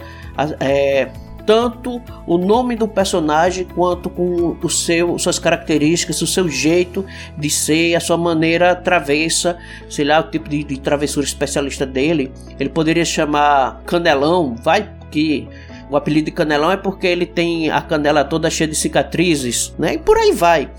é, 0.60 1.10
tanto 1.46 2.02
o 2.26 2.38
nome 2.38 2.76
do 2.76 2.88
personagem 2.88 3.66
quanto 3.66 4.10
com 4.10 4.58
o 4.62 4.70
seu, 4.70 5.18
suas 5.20 5.38
características, 5.38 6.22
o 6.22 6.28
seu 6.28 6.50
jeito 6.50 7.06
de 7.38 7.50
ser, 7.50 7.96
a 7.96 8.00
sua 8.00 8.18
maneira 8.18 8.76
travessa, 8.76 9.58
sei 9.90 10.06
lá, 10.06 10.20
o 10.20 10.24
tipo 10.24 10.50
de, 10.50 10.64
de 10.64 10.80
travessura 10.80 11.26
especialista 11.26 11.86
dele. 11.86 12.32
Ele 12.60 12.70
poderia 12.70 13.06
chamar 13.06 13.82
Canelão, 13.86 14.56
vai 14.56 14.90
que 15.12 15.48
o 15.90 15.96
apelido 15.96 16.26
de 16.26 16.32
Canelão 16.32 16.72
é 16.72 16.78
porque 16.78 17.06
ele 17.08 17.26
tem 17.26 17.70
a 17.70 17.82
canela 17.82 18.24
toda 18.24 18.50
cheia 18.50 18.68
de 18.68 18.76
cicatrizes, 18.76 19.74
né? 19.78 19.94
E 19.94 19.98
por 19.98 20.18
aí 20.18 20.32
vai. 20.32 20.70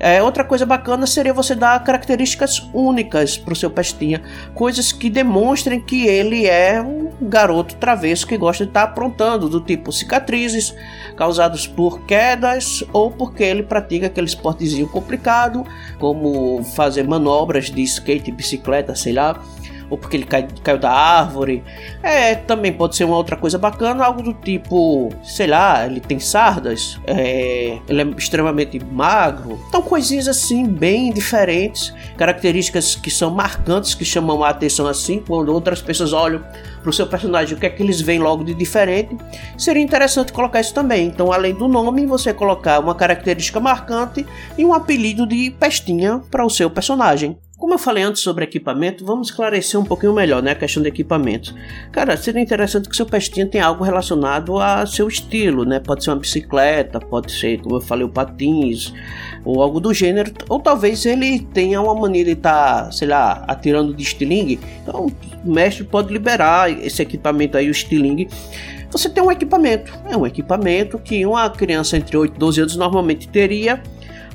É, 0.00 0.22
outra 0.22 0.44
coisa 0.44 0.64
bacana 0.64 1.06
seria 1.06 1.32
você 1.32 1.54
dar 1.54 1.82
características 1.82 2.68
únicas 2.72 3.36
para 3.36 3.52
o 3.52 3.56
seu 3.56 3.70
pestinha, 3.70 4.22
coisas 4.54 4.92
que 4.92 5.10
demonstrem 5.10 5.80
que 5.80 6.06
ele 6.06 6.46
é 6.46 6.80
um 6.80 7.10
garoto 7.20 7.74
travesso 7.76 8.26
que 8.26 8.36
gosta 8.36 8.64
de 8.64 8.70
estar 8.70 8.86
tá 8.86 8.90
aprontando, 8.90 9.48
do 9.48 9.60
tipo 9.60 9.92
cicatrizes 9.92 10.74
causadas 11.16 11.66
por 11.66 12.00
quedas 12.06 12.84
ou 12.92 13.10
porque 13.10 13.42
ele 13.42 13.62
pratica 13.62 14.06
aquele 14.06 14.26
esportezinho 14.26 14.88
complicado, 14.88 15.64
como 15.98 16.62
fazer 16.76 17.06
manobras 17.06 17.70
de 17.70 17.82
skate, 17.82 18.30
bicicleta, 18.30 18.94
sei 18.94 19.12
lá 19.12 19.40
ou 19.90 19.96
porque 19.96 20.16
ele 20.16 20.24
cai, 20.24 20.46
caiu 20.62 20.78
da 20.78 20.90
árvore. 20.90 21.62
É, 22.02 22.34
também 22.34 22.72
pode 22.72 22.96
ser 22.96 23.04
uma 23.04 23.16
outra 23.16 23.36
coisa 23.36 23.58
bacana, 23.58 24.04
algo 24.04 24.22
do 24.22 24.34
tipo, 24.34 25.10
sei 25.22 25.46
lá, 25.46 25.86
ele 25.86 26.00
tem 26.00 26.18
sardas, 26.18 27.00
é, 27.06 27.78
ele 27.88 28.02
é 28.02 28.06
extremamente 28.16 28.78
magro. 28.84 29.58
Então, 29.68 29.82
coisinhas 29.82 30.28
assim, 30.28 30.66
bem 30.66 31.12
diferentes, 31.12 31.94
características 32.16 32.94
que 32.94 33.10
são 33.10 33.30
marcantes, 33.30 33.94
que 33.94 34.04
chamam 34.04 34.42
a 34.44 34.50
atenção 34.50 34.86
assim, 34.86 35.22
quando 35.26 35.52
outras 35.52 35.80
pessoas 35.80 36.12
olham 36.12 36.42
para 36.80 36.90
o 36.90 36.92
seu 36.92 37.06
personagem, 37.06 37.56
o 37.56 37.60
que 37.60 37.66
é 37.66 37.70
que 37.70 37.82
eles 37.82 38.00
veem 38.00 38.18
logo 38.18 38.44
de 38.44 38.54
diferente. 38.54 39.16
Seria 39.56 39.82
interessante 39.82 40.32
colocar 40.32 40.60
isso 40.60 40.74
também. 40.74 41.06
Então, 41.06 41.32
além 41.32 41.54
do 41.54 41.68
nome, 41.68 42.06
você 42.06 42.32
colocar 42.32 42.78
uma 42.80 42.94
característica 42.94 43.60
marcante 43.60 44.26
e 44.56 44.64
um 44.64 44.72
apelido 44.72 45.26
de 45.26 45.50
pestinha 45.50 46.20
para 46.30 46.44
o 46.44 46.50
seu 46.50 46.70
personagem. 46.70 47.38
Como 47.58 47.74
eu 47.74 47.78
falei 47.78 48.04
antes 48.04 48.22
sobre 48.22 48.44
equipamento, 48.44 49.04
vamos 49.04 49.30
esclarecer 49.30 49.80
um 49.80 49.84
pouquinho 49.84 50.12
melhor 50.12 50.40
né, 50.40 50.52
a 50.52 50.54
questão 50.54 50.80
de 50.80 50.88
equipamento. 50.88 51.52
Cara, 51.90 52.16
seria 52.16 52.40
interessante 52.40 52.88
que 52.88 52.94
seu 52.94 53.04
pestinha 53.04 53.44
tenha 53.48 53.66
algo 53.66 53.82
relacionado 53.82 54.60
a 54.60 54.86
seu 54.86 55.08
estilo, 55.08 55.64
né? 55.64 55.80
Pode 55.80 56.04
ser 56.04 56.10
uma 56.10 56.20
bicicleta, 56.20 57.00
pode 57.00 57.32
ser, 57.32 57.60
como 57.60 57.74
eu 57.74 57.80
falei, 57.80 58.04
o 58.04 58.08
patins, 58.08 58.94
ou 59.44 59.60
algo 59.60 59.80
do 59.80 59.92
gênero. 59.92 60.32
Ou 60.48 60.60
talvez 60.60 61.04
ele 61.04 61.40
tenha 61.52 61.82
uma 61.82 61.96
mania 61.96 62.24
de 62.24 62.30
estar, 62.30 62.84
tá, 62.84 62.92
sei 62.92 63.08
lá, 63.08 63.44
atirando 63.48 63.92
de 63.92 64.04
estilingue. 64.04 64.60
Então 64.80 65.06
o 65.44 65.50
mestre 65.50 65.82
pode 65.82 66.12
liberar 66.12 66.70
esse 66.70 67.02
equipamento 67.02 67.58
aí, 67.58 67.66
o 67.66 67.72
estilingue. 67.72 68.28
Você 68.92 69.08
tem 69.08 69.20
um 69.20 69.32
equipamento, 69.32 69.92
é 70.08 70.16
um 70.16 70.24
equipamento 70.24 70.96
que 70.96 71.26
uma 71.26 71.50
criança 71.50 71.96
entre 71.96 72.16
8 72.16 72.36
e 72.36 72.38
12 72.38 72.60
anos 72.60 72.76
normalmente 72.76 73.26
teria 73.26 73.82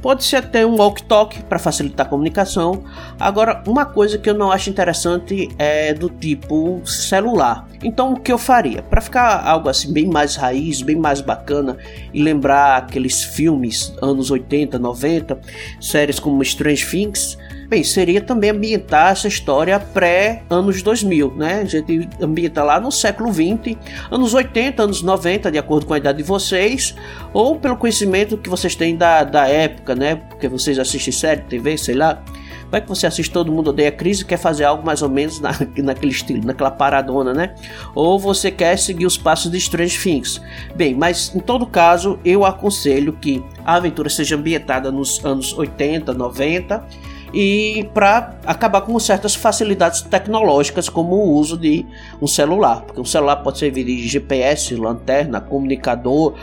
Pode 0.03 0.25
ser 0.25 0.35
até 0.35 0.65
um 0.65 0.75
walk-talk 0.75 1.43
para 1.43 1.57
facilitar 1.57 2.05
a 2.05 2.09
comunicação. 2.09 2.83
Agora, 3.17 3.63
uma 3.65 3.85
coisa 3.85 4.17
que 4.17 4.29
eu 4.29 4.33
não 4.33 4.51
acho 4.51 4.69
interessante 4.69 5.47
é 5.57 5.93
do 5.93 6.09
tipo 6.09 6.81
celular. 6.85 7.65
Então, 7.81 8.11
o 8.11 8.19
que 8.19 8.29
eu 8.29 8.37
faria? 8.37 8.81
Para 8.81 8.99
ficar 8.99 9.47
algo 9.47 9.69
assim 9.69 9.93
bem 9.93 10.05
mais 10.05 10.35
raiz, 10.35 10.81
bem 10.81 10.97
mais 10.97 11.21
bacana 11.21 11.77
e 12.13 12.21
lembrar 12.21 12.79
aqueles 12.79 13.23
filmes 13.23 13.93
anos 14.01 14.29
80, 14.29 14.77
90, 14.77 15.39
séries 15.79 16.19
como 16.19 16.43
Strange 16.43 16.85
Things, 16.85 17.37
Bem, 17.67 17.83
seria 17.83 18.21
também 18.21 18.49
ambientar 18.49 19.11
essa 19.11 19.27
história 19.27 19.79
pré-anos 19.79 20.81
2000, 20.81 21.33
né? 21.35 21.61
A 21.61 21.65
gente 21.65 22.09
ambienta 22.21 22.63
lá 22.63 22.79
no 22.79 22.91
século 22.91 23.31
20, 23.31 23.77
anos 24.11 24.33
80, 24.33 24.83
anos 24.83 25.01
90, 25.01 25.51
de 25.51 25.57
acordo 25.57 25.85
com 25.85 25.93
a 25.93 25.97
idade 25.97 26.19
de 26.19 26.23
vocês, 26.23 26.93
ou 27.31 27.57
pelo 27.57 27.77
conhecimento 27.77 28.37
que 28.37 28.49
vocês 28.49 28.75
têm 28.75 28.95
da, 28.95 29.23
da 29.23 29.47
época, 29.47 29.95
né? 29.95 30.15
Porque 30.15 30.47
vocês 30.47 30.77
assistem 30.77 31.13
série, 31.13 31.41
TV, 31.41 31.77
sei 31.77 31.95
lá. 31.95 32.21
Vai 32.69 32.81
que 32.81 32.89
você 32.89 33.05
assiste 33.05 33.31
Todo 33.31 33.51
Mundo 33.51 33.69
Odeia 33.69 33.91
Crise 33.91 34.23
e 34.23 34.25
quer 34.25 34.37
fazer 34.37 34.63
algo 34.63 34.83
mais 34.83 35.03
ou 35.03 35.09
menos 35.09 35.39
na, 35.39 35.51
naquele 35.77 36.11
estilo, 36.11 36.43
naquela 36.43 36.71
paradona, 36.71 37.31
né? 37.31 37.53
Ou 37.93 38.19
você 38.19 38.49
quer 38.49 38.77
seguir 38.77 39.05
os 39.05 39.17
passos 39.17 39.51
de 39.51 39.57
Strange 39.57 39.97
Things. 39.99 40.41
Bem, 40.75 40.95
mas 40.95 41.33
em 41.35 41.39
todo 41.39 41.67
caso, 41.67 42.19
eu 42.25 42.43
aconselho 42.43 43.13
que 43.13 43.43
a 43.63 43.75
aventura 43.75 44.09
seja 44.09 44.35
ambientada 44.35 44.91
nos 44.91 45.23
anos 45.23 45.53
80, 45.53 46.13
90 46.13 47.12
e 47.33 47.89
para 47.93 48.35
acabar 48.45 48.81
com 48.81 48.97
certas 48.99 49.33
facilidades 49.33 50.01
tecnológicas, 50.01 50.87
como 50.87 51.15
o 51.15 51.33
uso 51.33 51.57
de 51.57 51.83
um 52.21 52.27
celular, 52.27 52.81
porque 52.81 53.01
um 53.01 53.05
celular 53.05 53.37
pode 53.37 53.57
servir 53.57 53.83
de 53.83 54.07
GPS, 54.07 54.75
lanterna, 54.75 55.41
comunicador, 55.41 56.35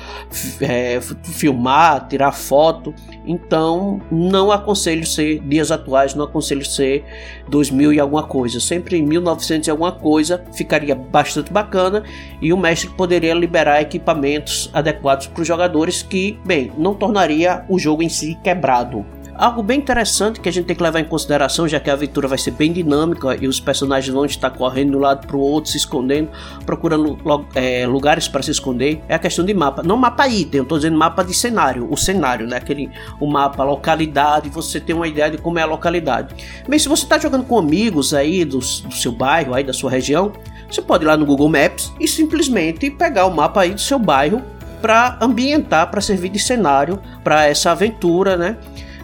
é, 0.61 1.01
filmar, 1.23 2.09
tirar 2.09 2.33
foto. 2.33 2.93
Então, 3.25 4.01
não 4.11 4.51
aconselho 4.51 5.07
ser 5.07 5.39
dias 5.41 5.71
atuais, 5.71 6.15
não 6.15 6.25
aconselho 6.25 6.65
ser 6.65 7.05
2000 7.49 7.93
e 7.93 8.01
alguma 8.01 8.25
coisa. 8.25 8.59
Sempre 8.59 8.97
em 8.97 9.03
1900 9.03 9.69
e 9.69 9.71
alguma 9.71 9.93
coisa 9.93 10.43
ficaria 10.53 10.95
bastante 10.95 11.53
bacana 11.53 12.03
e 12.43 12.53
o 12.53 12.57
mestre 12.57 12.91
poderia 12.91 13.35
liberar 13.35 13.81
equipamentos 13.81 14.69
adequados 14.73 15.29
para 15.29 15.43
os 15.43 15.47
jogadores 15.47 16.03
que, 16.03 16.39
bem, 16.45 16.73
não 16.77 16.95
tornaria 16.95 17.65
o 17.69 17.79
jogo 17.79 18.03
em 18.03 18.09
si 18.09 18.37
quebrado. 18.43 19.20
Algo 19.41 19.63
bem 19.63 19.79
interessante 19.79 20.39
que 20.39 20.51
a 20.51 20.53
gente 20.53 20.67
tem 20.67 20.77
que 20.77 20.83
levar 20.83 21.01
em 21.01 21.05
consideração, 21.05 21.67
já 21.67 21.81
que 21.81 21.89
a 21.89 21.95
aventura 21.95 22.29
vai 22.29 22.37
ser 22.37 22.51
bem 22.51 22.71
dinâmica 22.71 23.35
e 23.41 23.49
os 23.49 23.59
personagens 23.59 24.13
vão 24.13 24.27
estar 24.27 24.51
correndo 24.51 24.91
de 24.91 24.97
um 24.99 25.01
lado 25.01 25.27
para 25.27 25.35
o 25.35 25.41
outro, 25.41 25.71
se 25.71 25.79
escondendo, 25.79 26.29
procurando 26.67 27.17
é, 27.55 27.87
lugares 27.87 28.29
para 28.29 28.43
se 28.43 28.51
esconder, 28.51 29.03
é 29.09 29.15
a 29.15 29.19
questão 29.19 29.43
de 29.43 29.55
mapa. 29.55 29.83
Não 29.83 29.97
mapa 29.97 30.29
item, 30.29 30.59
eu 30.59 30.63
estou 30.65 30.77
dizendo 30.77 30.99
mapa 30.99 31.25
de 31.25 31.33
cenário. 31.33 31.89
O 31.91 31.97
cenário, 31.97 32.47
né? 32.47 32.59
Aquele, 32.59 32.91
o 33.19 33.27
mapa, 33.27 33.65
localidade, 33.65 34.51
você 34.51 34.79
tem 34.79 34.95
uma 34.95 35.09
ideia 35.09 35.31
de 35.31 35.39
como 35.39 35.59
é 35.59 35.63
a 35.63 35.67
localidade. 35.67 36.35
Bem, 36.69 36.79
se 36.79 36.87
você 36.87 37.05
está 37.05 37.17
jogando 37.17 37.45
com 37.45 37.59
amigos 37.59 38.13
aí 38.13 38.45
do, 38.45 38.59
do 38.59 38.95
seu 38.95 39.11
bairro, 39.11 39.55
aí 39.55 39.65
da 39.65 39.73
sua 39.73 39.91
região, 39.91 40.33
você 40.71 40.83
pode 40.83 41.05
ir 41.05 41.07
lá 41.07 41.17
no 41.17 41.25
Google 41.25 41.49
Maps 41.49 41.91
e 41.99 42.07
simplesmente 42.07 42.91
pegar 42.91 43.25
o 43.25 43.35
mapa 43.35 43.63
aí 43.63 43.73
do 43.73 43.81
seu 43.81 43.99
bairro 43.99 44.43
para 44.83 45.17
ambientar, 45.19 45.91
para 45.91 46.03
servir 46.03 46.29
de 46.29 46.39
cenário 46.39 47.01
para 47.25 47.47
essa 47.47 47.71
aventura, 47.71 48.37
né? 48.37 48.59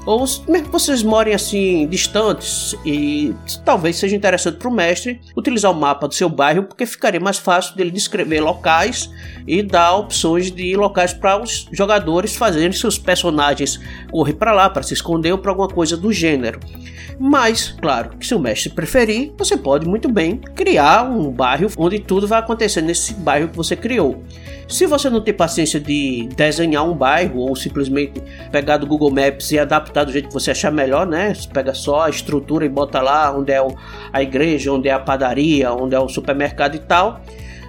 Ou 0.06 0.20
mesmo 0.48 0.66
que 0.66 0.72
vocês 0.72 1.02
morem 1.02 1.34
assim 1.34 1.86
distantes 1.88 2.76
e 2.84 3.34
talvez 3.64 3.96
seja 3.96 4.14
interessante 4.14 4.56
para 4.56 4.68
o 4.68 4.72
mestre 4.72 5.20
utilizar 5.36 5.72
o 5.72 5.74
mapa 5.74 6.06
do 6.06 6.14
seu 6.14 6.28
bairro 6.28 6.62
porque 6.62 6.86
ficaria 6.86 7.18
mais 7.18 7.38
fácil 7.38 7.74
dele 7.74 7.90
descrever 7.90 8.40
locais 8.40 9.10
e 9.46 9.62
dar 9.62 9.96
opções 9.96 10.50
de 10.52 10.76
locais 10.76 11.12
para 11.12 11.42
os 11.42 11.68
jogadores 11.72 12.36
fazerem 12.36 12.72
seus 12.72 12.96
personagens 12.96 13.80
correr 14.10 14.34
para 14.34 14.52
lá 14.52 14.70
para 14.70 14.84
se 14.84 14.94
esconder 14.94 15.32
ou 15.32 15.38
para 15.38 15.50
alguma 15.50 15.68
coisa 15.68 15.96
do 15.96 16.12
gênero. 16.12 16.60
Mas, 17.18 17.74
claro, 17.80 18.10
se 18.20 18.34
o 18.34 18.38
mestre 18.38 18.70
preferir, 18.70 19.32
você 19.38 19.56
pode 19.56 19.88
muito 19.88 20.08
bem 20.08 20.36
criar 20.36 21.04
um 21.04 21.30
bairro 21.30 21.70
onde 21.78 21.98
tudo 21.98 22.28
vai 22.28 22.38
acontecer 22.38 22.82
nesse 22.82 23.14
bairro 23.14 23.48
que 23.48 23.56
você 23.56 23.74
criou. 23.74 24.22
Se 24.68 24.84
você 24.84 25.08
não 25.08 25.20
tem 25.20 25.32
paciência 25.32 25.78
de 25.78 26.28
desenhar 26.36 26.84
um 26.84 26.94
bairro 26.94 27.38
ou 27.38 27.54
simplesmente 27.54 28.20
pegar 28.50 28.76
do 28.76 28.86
Google 28.86 29.10
Maps 29.10 29.52
e 29.52 29.58
adaptar 29.58 30.04
do 30.04 30.12
jeito 30.12 30.28
que 30.28 30.34
você 30.34 30.50
achar 30.50 30.72
melhor, 30.72 31.06
né? 31.06 31.32
Você 31.32 31.48
pega 31.48 31.72
só 31.72 32.02
a 32.02 32.10
estrutura 32.10 32.66
e 32.66 32.68
bota 32.68 33.00
lá 33.00 33.34
onde 33.36 33.52
é 33.52 33.64
a 34.12 34.22
igreja, 34.22 34.72
onde 34.72 34.88
é 34.88 34.92
a 34.92 34.98
padaria, 34.98 35.72
onde 35.72 35.94
é 35.94 36.00
o 36.00 36.08
supermercado 36.08 36.74
e 36.74 36.80
tal. 36.80 37.22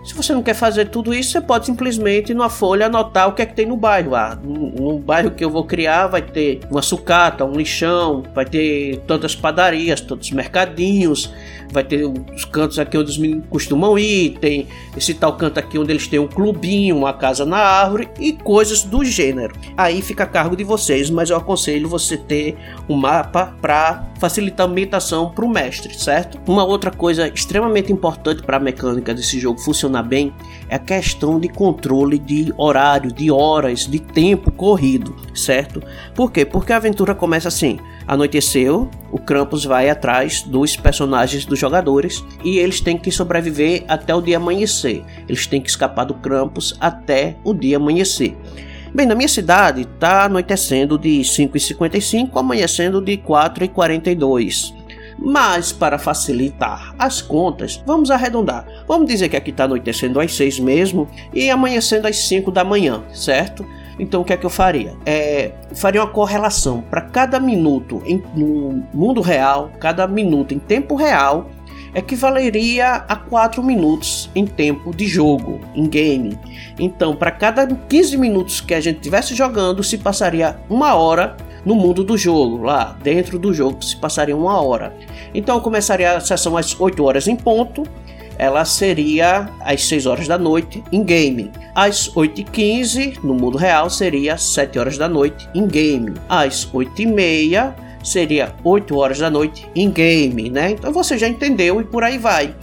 Se 0.08 0.13
você 0.13 0.34
não 0.34 0.41
quer 0.41 0.54
fazer 0.54 0.86
tudo 0.86 1.13
isso, 1.13 1.32
você 1.32 1.41
pode 1.41 1.65
simplesmente 1.65 2.34
numa 2.34 2.50
folha 2.50 2.86
anotar 2.86 3.28
o 3.28 3.34
que 3.34 3.41
é 3.41 3.46
que 3.46 3.54
tem 3.54 3.65
no 3.65 3.76
bairro. 3.76 4.15
Ah, 4.15 4.39
no, 4.41 5.00
bairro 5.00 5.32
que 5.32 5.43
eu 5.43 5.50
vou 5.50 5.65
criar 5.65 6.08
vai 6.08 6.22
ter 6.22 6.62
uma 6.72 6.82
sucata, 6.82 7.43
um 7.43 7.52
lixão, 7.52 8.24
vai 8.34 8.46
ter 8.46 9.00
tantas 9.06 9.36
padarias, 9.36 10.00
tantos 10.00 10.32
mercadinhos, 10.32 11.30
vai 11.74 11.84
ter 11.84 12.06
os 12.06 12.46
cantos 12.46 12.80
aqui 12.80 12.98
onde 12.98 13.12
os 13.12 13.17
meninos 13.17 13.43
costumam 13.50 14.00
ir, 14.00 14.38
tem 14.39 14.70
esse 14.96 15.13
tal 15.13 15.36
canto 15.36 15.60
aqui 15.60 15.78
onde 15.78 15.91
eles 15.91 16.08
têm 16.08 16.20
um 16.20 16.28
clubinho, 16.28 16.96
uma 16.96 17.12
casa 17.12 17.46
na 17.46 17.58
árvore 17.58 18.08
e 18.17 18.32
coisas 18.32 18.84
do 18.84 19.04
gênero. 19.04 19.54
Aí 19.76 20.02
fica 20.02 20.24
a 20.24 20.28
cargo 20.28 20.56
de 20.56 20.63
vocês, 20.63 21.10
mas 21.10 21.30
eu 21.30 21.36
aconselho 21.36 21.89
você 21.89 22.15
ter 22.15 22.58
um 22.88 22.96
mapa 22.96 23.58
para 23.62 24.08
facilitar 24.20 24.65
a 24.65 24.70
ambientação 24.70 25.32
para 25.32 25.43
o 25.43 25.50
mestre, 25.50 25.93
certo? 26.00 26.39
Uma 26.48 26.63
outra 26.63 26.91
coisa 26.91 27.28
extremamente 27.28 27.91
importante 27.91 28.41
para 28.41 28.56
a 28.56 28.60
mecânica 28.60 29.13
desse 29.13 29.38
jogo 29.38 29.60
funcionar 29.60 29.97
bem 30.04 30.34
é 30.70 30.78
questão 30.78 31.40
de 31.40 31.48
controle 31.48 32.18
de 32.18 32.54
horário, 32.58 33.12
de 33.12 33.32
horas, 33.32 33.88
de 33.88 34.00
tempo 34.00 34.52
corrido, 34.52 35.16
certo? 35.34 35.82
Por 36.14 36.32
quê? 36.32 36.46
Porque 36.46 36.74
a 36.74 36.78
aventura 36.78 37.16
começa 37.16 37.48
assim: 37.48 37.80
anoiteceu, 38.08 38.90
o 39.12 39.18
Krampus 39.18 39.66
vai 39.66 39.90
atrás 39.90 40.42
dos 40.42 40.76
personagens 40.76 41.46
dos 41.46 41.60
jogadores 41.60 42.24
e 42.44 42.58
eles 42.58 42.82
têm 42.82 42.98
que 42.98 43.12
sobreviver 43.12 43.84
até 43.88 44.14
o 44.14 44.22
dia 44.22 44.38
amanhecer. 44.38 45.04
Eles 45.28 45.48
têm 45.48 45.62
que 45.62 45.70
escapar 45.70 46.06
do 46.06 46.14
Krampus 46.14 46.76
até 46.80 47.36
o 47.44 47.54
dia 47.54 47.78
amanhecer. 47.78 48.36
Bem, 48.94 49.06
na 49.06 49.16
minha 49.16 49.28
cidade 49.28 49.82
está 49.82 50.26
anoitecendo 50.26 50.98
de 50.98 51.20
5h55, 51.20 52.30
amanhecendo 52.36 53.02
de 53.02 53.18
4h42. 53.18 54.74
Mas 55.18 55.72
para 55.72 55.98
facilitar 55.98 56.94
as 56.98 57.22
contas, 57.22 57.82
vamos 57.86 58.12
arredondar. 58.12 58.66
Vamos 58.88 59.08
dizer 59.08 59.30
que 59.30 59.36
aqui 59.36 59.52
está 59.52 59.64
anoitecendo 59.64 60.20
às 60.20 60.34
6 60.36 60.60
mesmo 60.60 61.08
e 61.34 61.50
amanhecendo 61.50 62.08
às 62.08 62.18
5 62.28 62.52
da 62.52 62.64
manhã, 62.64 63.04
certo? 63.14 63.66
Então 64.00 64.22
o 64.22 64.26
que 64.26 64.34
é 64.34 64.38
que 64.38 64.46
eu 64.46 64.50
faria? 64.50 64.96
É, 65.06 65.52
faria 65.74 66.02
uma 66.02 66.10
correlação 66.10 66.82
para 66.82 67.02
cada 67.02 67.40
minuto 67.40 68.02
em, 68.06 68.22
no 68.36 68.84
mundo 68.94 69.22
real, 69.22 69.72
cada 69.80 70.08
minuto 70.08 70.54
em 70.54 70.60
tempo 70.60 70.96
real 70.96 71.50
equivaleria 71.96 73.06
a 73.08 73.16
4 73.16 73.64
minutos 73.64 74.30
em 74.36 74.46
tempo 74.46 74.96
de 74.96 75.08
jogo, 75.08 75.60
em 75.74 75.88
game. 75.88 76.38
Então, 76.78 77.16
para 77.16 77.32
cada 77.32 77.66
15 77.66 78.18
minutos 78.18 78.62
que 78.62 78.74
a 78.74 78.80
gente 78.80 78.98
estivesse 78.98 79.34
jogando, 79.34 79.84
se 79.84 79.98
passaria 79.98 80.60
uma 80.70 80.94
hora 80.94 81.36
no 81.65 81.76
mundo 81.76 82.04
do 82.04 82.17
jogo, 82.17 82.63
lá 82.63 82.98
dentro 83.04 83.38
do 83.38 83.54
jogo, 83.54 83.84
se 83.84 83.96
passaria 83.96 84.36
uma 84.36 84.62
hora. 84.62 84.93
Então, 85.34 85.60
começaria 85.60 86.15
a 86.15 86.20
sessão 86.20 86.58
às 86.58 86.80
8 86.80 87.04
horas 87.04 87.28
em 87.28 87.36
ponto 87.36 87.84
ela 88.38 88.63
seria 88.65 89.50
às 89.62 89.84
6 89.86 90.06
horas 90.06 90.28
da 90.28 90.38
noite 90.38 90.84
em 90.91 91.04
game. 91.04 91.52
Às 91.74 92.08
8h15, 92.10 93.20
no 93.24 93.34
mundo 93.34 93.58
real, 93.58 93.89
seria 93.89 94.36
às 94.36 94.43
7 94.43 94.78
horas 94.78 94.98
da 94.98 95.10
noite 95.10 95.50
em 95.56 95.67
game. 95.67 96.13
Às 96.30 96.65
8h30, 96.72 97.74
seria 98.04 98.54
8 98.63 98.96
horas 98.96 99.20
da 99.20 99.30
noite 99.30 99.67
em 99.76 99.89
game, 99.89 100.50
né? 100.50 100.72
Então 100.72 100.93
você 100.93 101.17
já 101.17 101.28
entendeu 101.28 101.82
e 101.82 101.84
por 101.84 102.04
aí 102.04 102.17
vai. 102.17 102.56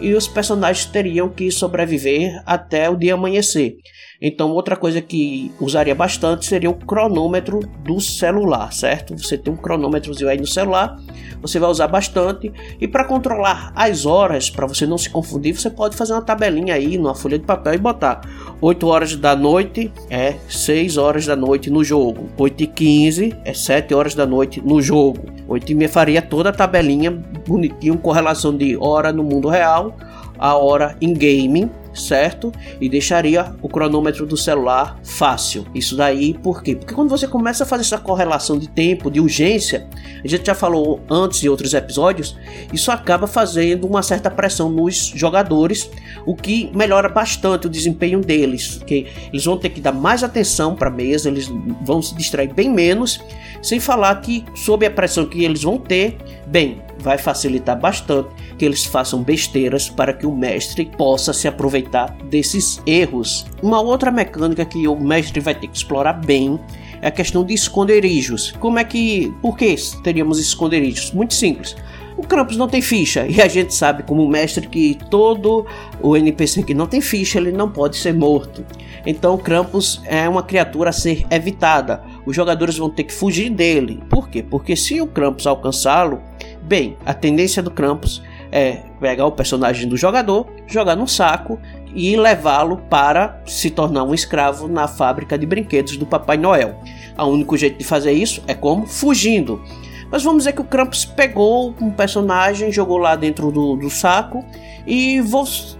E 0.00 0.12
os 0.12 0.28
personagens 0.28 0.84
teriam 0.86 1.28
que 1.28 1.50
sobreviver 1.50 2.42
até 2.44 2.90
o 2.90 2.96
dia 2.96 3.14
amanhecer. 3.14 3.76
Então, 4.20 4.50
outra 4.52 4.76
coisa 4.76 5.00
que 5.00 5.50
usaria 5.60 5.94
bastante 5.94 6.46
seria 6.46 6.70
o 6.70 6.74
cronômetro 6.74 7.60
do 7.82 8.00
celular, 8.00 8.72
certo? 8.72 9.16
Você 9.18 9.36
tem 9.36 9.52
um 9.52 9.56
cronômetrozinho 9.56 10.30
aí 10.30 10.38
no 10.38 10.46
celular, 10.46 10.96
você 11.42 11.58
vai 11.58 11.68
usar 11.68 11.88
bastante. 11.88 12.52
E 12.80 12.86
para 12.86 13.04
controlar 13.04 13.72
as 13.74 14.06
horas, 14.06 14.48
para 14.50 14.66
você 14.66 14.86
não 14.86 14.96
se 14.96 15.10
confundir, 15.10 15.54
você 15.54 15.68
pode 15.68 15.96
fazer 15.96 16.12
uma 16.12 16.22
tabelinha 16.22 16.74
aí 16.74 16.96
numa 16.96 17.14
folha 17.14 17.38
de 17.38 17.44
papel 17.44 17.74
e 17.74 17.78
botar 17.78 18.20
8 18.60 18.86
horas 18.86 19.16
da 19.16 19.34
noite 19.34 19.92
é 20.08 20.36
6 20.48 20.96
horas 20.96 21.26
da 21.26 21.36
noite 21.36 21.68
no 21.68 21.82
jogo, 21.82 22.28
8 22.38 22.62
e 22.62 22.66
15 22.66 23.36
é 23.44 23.52
7 23.52 23.94
horas 23.94 24.14
da 24.14 24.24
noite 24.24 24.60
no 24.60 24.80
jogo. 24.80 25.20
8 25.48 25.72
e 25.72 25.74
meia 25.74 25.88
faria 25.88 26.22
toda 26.22 26.50
a 26.50 26.52
tabelinha 26.52 27.10
bonitinho 27.10 27.98
com 27.98 28.10
relação 28.10 28.56
de 28.56 28.76
hora 28.76 29.12
no 29.12 29.22
mundo 29.22 29.48
real, 29.48 29.96
a 30.38 30.54
hora 30.56 30.96
em 31.00 31.12
gaming 31.12 31.70
certo? 31.94 32.52
E 32.80 32.88
deixaria 32.88 33.54
o 33.62 33.68
cronômetro 33.68 34.26
do 34.26 34.36
celular 34.36 34.98
fácil. 35.02 35.66
Isso 35.74 35.96
daí 35.96 36.34
por 36.34 36.62
quê? 36.62 36.74
Porque 36.74 36.94
quando 36.94 37.10
você 37.10 37.26
começa 37.26 37.64
a 37.64 37.66
fazer 37.66 37.82
essa 37.82 37.98
correlação 37.98 38.58
de 38.58 38.68
tempo, 38.68 39.10
de 39.10 39.20
urgência, 39.20 39.86
a 40.24 40.28
gente 40.28 40.46
já 40.46 40.54
falou 40.54 41.00
antes 41.08 41.42
em 41.42 41.48
outros 41.48 41.74
episódios, 41.74 42.36
isso 42.72 42.90
acaba 42.90 43.26
fazendo 43.26 43.86
uma 43.86 44.02
certa 44.02 44.30
pressão 44.30 44.70
nos 44.70 45.12
jogadores, 45.14 45.90
o 46.26 46.34
que 46.34 46.70
melhora 46.74 47.08
bastante 47.08 47.66
o 47.66 47.70
desempenho 47.70 48.20
deles, 48.20 48.76
porque 48.78 49.06
eles 49.32 49.44
vão 49.44 49.56
ter 49.56 49.70
que 49.70 49.80
dar 49.80 49.92
mais 49.92 50.22
atenção 50.22 50.74
para 50.74 50.88
a 50.88 50.92
mesa, 50.92 51.28
eles 51.28 51.50
vão 51.82 52.00
se 52.00 52.14
distrair 52.14 52.52
bem 52.52 52.70
menos, 52.70 53.20
sem 53.62 53.78
falar 53.80 54.20
que 54.20 54.44
sob 54.54 54.84
a 54.86 54.90
pressão 54.90 55.26
que 55.26 55.44
eles 55.44 55.62
vão 55.62 55.78
ter, 55.78 56.16
bem, 56.46 56.82
vai 57.00 57.18
facilitar 57.18 57.78
bastante 57.78 58.28
que 58.58 58.64
eles 58.64 58.84
façam 58.84 59.22
besteiras 59.22 59.88
para 59.88 60.12
que 60.12 60.26
o 60.26 60.34
mestre 60.34 60.90
possa 60.96 61.32
se 61.32 61.48
aproveitar 61.48 62.16
desses 62.30 62.80
erros. 62.86 63.46
Uma 63.62 63.80
outra 63.80 64.10
mecânica 64.10 64.64
que 64.64 64.86
o 64.86 64.98
mestre 64.98 65.40
vai 65.40 65.54
ter 65.54 65.68
que 65.68 65.76
explorar 65.76 66.14
bem 66.14 66.58
é 67.00 67.08
a 67.08 67.10
questão 67.10 67.44
de 67.44 67.52
esconderijos. 67.52 68.52
Como 68.52 68.78
é 68.78 68.84
que. 68.84 69.32
Por 69.42 69.56
que 69.56 69.74
teríamos 70.02 70.38
esconderijos? 70.38 71.12
Muito 71.12 71.34
simples. 71.34 71.76
O 72.16 72.22
Krampus 72.22 72.56
não 72.56 72.68
tem 72.68 72.80
ficha 72.80 73.26
e 73.26 73.42
a 73.42 73.48
gente 73.48 73.74
sabe 73.74 74.04
como 74.04 74.26
mestre 74.28 74.68
que 74.68 74.96
todo 75.10 75.66
o 76.00 76.16
NPC 76.16 76.62
que 76.62 76.72
não 76.72 76.86
tem 76.86 77.00
ficha 77.00 77.38
ele 77.38 77.50
não 77.50 77.68
pode 77.68 77.96
ser 77.96 78.14
morto. 78.14 78.64
Então 79.04 79.34
o 79.34 79.38
Krampus 79.38 80.00
é 80.04 80.28
uma 80.28 80.42
criatura 80.42 80.90
a 80.90 80.92
ser 80.92 81.26
evitada. 81.30 82.02
Os 82.24 82.34
jogadores 82.34 82.78
vão 82.78 82.88
ter 82.88 83.04
que 83.04 83.12
fugir 83.12 83.50
dele. 83.50 84.00
Por 84.08 84.28
quê? 84.28 84.42
Porque 84.42 84.76
se 84.76 85.00
o 85.00 85.06
Krampus 85.08 85.46
alcançá-lo, 85.46 86.22
bem, 86.64 86.96
a 87.04 87.14
tendência 87.14 87.62
do 87.62 87.70
Krampus 87.70 88.22
é 88.50 88.82
pegar 89.00 89.26
o 89.26 89.32
personagem 89.32 89.88
do 89.88 89.96
jogador, 89.96 90.46
jogar 90.66 90.96
num 90.96 91.06
saco 91.06 91.58
e 91.94 92.16
levá-lo 92.16 92.78
para 92.90 93.40
se 93.46 93.70
tornar 93.70 94.04
um 94.04 94.14
escravo 94.14 94.68
na 94.68 94.88
fábrica 94.88 95.38
de 95.38 95.46
brinquedos 95.46 95.96
do 95.96 96.06
Papai 96.06 96.36
Noel. 96.36 96.78
O 97.16 97.24
único 97.26 97.56
jeito 97.56 97.78
de 97.78 97.84
fazer 97.84 98.12
isso 98.12 98.42
é 98.46 98.54
como? 98.54 98.86
Fugindo. 98.86 99.62
Mas 100.10 100.22
vamos 100.22 100.44
dizer 100.44 100.52
que 100.52 100.60
o 100.60 100.64
Krampus 100.64 101.04
pegou 101.04 101.74
um 101.80 101.90
personagem, 101.90 102.70
jogou 102.70 102.98
lá 102.98 103.16
dentro 103.16 103.50
do, 103.50 103.76
do 103.76 103.90
saco 103.90 104.44
e 104.86 105.20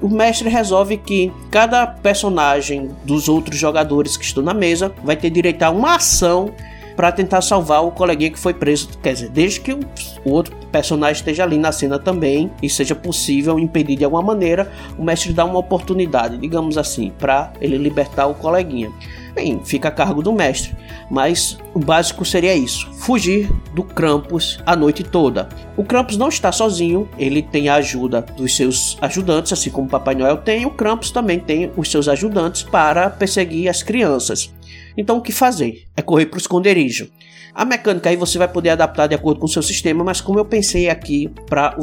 o 0.00 0.08
mestre 0.08 0.48
resolve 0.48 0.96
que 0.96 1.32
cada 1.50 1.86
personagem 1.86 2.90
dos 3.04 3.28
outros 3.28 3.58
jogadores 3.58 4.16
que 4.16 4.24
estão 4.24 4.42
na 4.42 4.54
mesa 4.54 4.92
vai 5.04 5.16
ter 5.16 5.30
direito 5.30 5.62
a 5.62 5.70
uma 5.70 5.96
ação 5.96 6.50
para 6.96 7.12
tentar 7.12 7.42
salvar 7.42 7.84
o 7.84 7.90
coleguinha 7.90 8.30
que 8.30 8.38
foi 8.38 8.54
preso. 8.54 8.88
Quer 9.02 9.14
dizer, 9.14 9.28
desde 9.30 9.60
que 9.60 9.72
o, 9.72 9.80
outro 10.24 10.54
personagem 10.72 11.20
esteja 11.20 11.44
ali 11.44 11.58
na 11.58 11.72
cena 11.72 11.98
também 11.98 12.50
e 12.62 12.68
seja 12.68 12.94
possível 12.94 13.58
impedir 13.58 13.96
de 13.96 14.04
alguma 14.04 14.22
maneira, 14.22 14.70
o 14.98 15.04
mestre 15.04 15.32
dá 15.32 15.44
uma 15.44 15.58
oportunidade, 15.58 16.36
digamos 16.36 16.76
assim, 16.76 17.12
para 17.18 17.52
ele 17.60 17.76
libertar 17.76 18.26
o 18.26 18.34
coleguinha. 18.34 18.90
Bem, 19.34 19.60
fica 19.64 19.88
a 19.88 19.90
cargo 19.90 20.22
do 20.22 20.32
mestre, 20.32 20.76
mas 21.10 21.58
o 21.74 21.80
básico 21.80 22.24
seria 22.24 22.54
isso: 22.54 22.88
fugir 22.94 23.50
do 23.74 23.82
Krampus 23.82 24.60
a 24.64 24.76
noite 24.76 25.02
toda. 25.02 25.48
O 25.76 25.82
Krampus 25.82 26.16
não 26.16 26.28
está 26.28 26.52
sozinho, 26.52 27.08
ele 27.18 27.42
tem 27.42 27.68
a 27.68 27.74
ajuda 27.74 28.22
dos 28.22 28.54
seus 28.54 28.96
ajudantes, 29.00 29.52
assim 29.52 29.70
como 29.70 29.88
Papai 29.88 30.14
Noel 30.14 30.36
tem, 30.36 30.64
o 30.64 30.70
Krampus 30.70 31.10
também 31.10 31.40
tem 31.40 31.72
os 31.76 31.90
seus 31.90 32.06
ajudantes 32.06 32.62
para 32.62 33.10
perseguir 33.10 33.68
as 33.68 33.82
crianças. 33.82 34.54
Então 34.96 35.18
o 35.18 35.22
que 35.22 35.32
fazer? 35.32 35.84
É 35.96 36.02
correr 36.02 36.26
para 36.26 36.36
o 36.36 36.40
esconderijo. 36.40 37.08
A 37.54 37.64
mecânica 37.64 38.10
aí 38.10 38.16
você 38.16 38.36
vai 38.36 38.48
poder 38.48 38.70
adaptar 38.70 39.06
de 39.06 39.14
acordo 39.14 39.38
com 39.38 39.46
o 39.46 39.48
seu 39.48 39.62
sistema, 39.62 40.02
mas 40.02 40.20
como 40.20 40.40
eu 40.40 40.44
pensei 40.44 40.90
aqui 40.90 41.30
para 41.46 41.76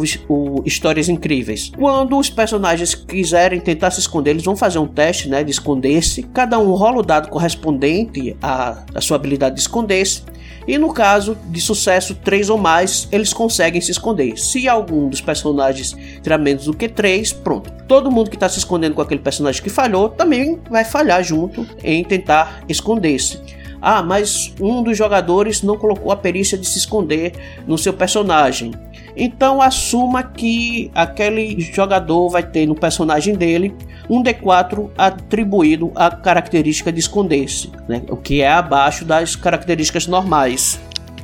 histórias 0.65 1.07
incríveis. 1.07 1.71
Quando 1.77 2.17
os 2.17 2.29
personagens 2.29 2.93
quiserem 2.93 3.61
tentar 3.61 3.89
se 3.91 4.01
esconder, 4.01 4.31
eles 4.31 4.43
vão 4.43 4.57
fazer 4.57 4.79
um 4.79 4.87
teste 4.87 5.29
né, 5.29 5.45
de 5.45 5.51
esconder-se. 5.51 6.23
Cada 6.23 6.59
um 6.59 6.73
rola 6.73 6.97
o 6.97 7.03
dado 7.03 7.29
correspondente 7.29 8.35
à, 8.41 8.83
à 8.93 8.99
sua 8.99 9.15
habilidade 9.15 9.55
de 9.55 9.61
esconder-se. 9.61 10.23
E 10.67 10.77
no 10.77 10.93
caso 10.93 11.37
de 11.45 11.59
sucesso 11.59 12.15
3 12.15 12.49
ou 12.49 12.57
mais, 12.57 13.07
eles 13.11 13.33
conseguem 13.33 13.81
se 13.81 13.91
esconder. 13.91 14.37
Se 14.37 14.67
algum 14.67 15.09
dos 15.09 15.21
personagens 15.21 15.95
tirar 16.21 16.37
menos 16.37 16.65
do 16.65 16.73
que 16.73 16.87
3, 16.87 17.33
pronto. 17.33 17.71
Todo 17.87 18.11
mundo 18.11 18.29
que 18.29 18.35
está 18.35 18.47
se 18.47 18.59
escondendo 18.59 18.95
com 18.95 19.01
aquele 19.01 19.21
personagem 19.21 19.61
que 19.61 19.69
falhou 19.69 20.09
também 20.09 20.59
vai 20.69 20.85
falhar 20.85 21.23
junto 21.23 21.67
em 21.83 22.03
tentar 22.03 22.63
esconder-se. 22.69 23.39
Ah, 23.81 24.03
mas 24.03 24.53
um 24.61 24.83
dos 24.83 24.95
jogadores 24.95 25.63
não 25.63 25.75
colocou 25.75 26.11
a 26.11 26.15
perícia 26.15 26.55
de 26.55 26.67
se 26.67 26.77
esconder 26.77 27.33
no 27.65 27.77
seu 27.79 27.91
personagem. 27.91 28.71
Então 29.15 29.61
assuma 29.61 30.23
que 30.23 30.91
aquele 30.93 31.59
jogador 31.59 32.29
vai 32.29 32.43
ter 32.43 32.65
no 32.65 32.75
personagem 32.75 33.35
dele 33.35 33.73
um 34.09 34.21
D4 34.21 34.89
atribuído 34.97 35.91
à 35.95 36.11
característica 36.11 36.91
de 36.91 36.99
esconder-se, 36.99 37.71
né? 37.87 38.01
o 38.09 38.17
que 38.17 38.41
é 38.41 38.51
abaixo 38.51 39.05
das 39.05 39.35
características 39.35 40.07
normais. 40.07 40.79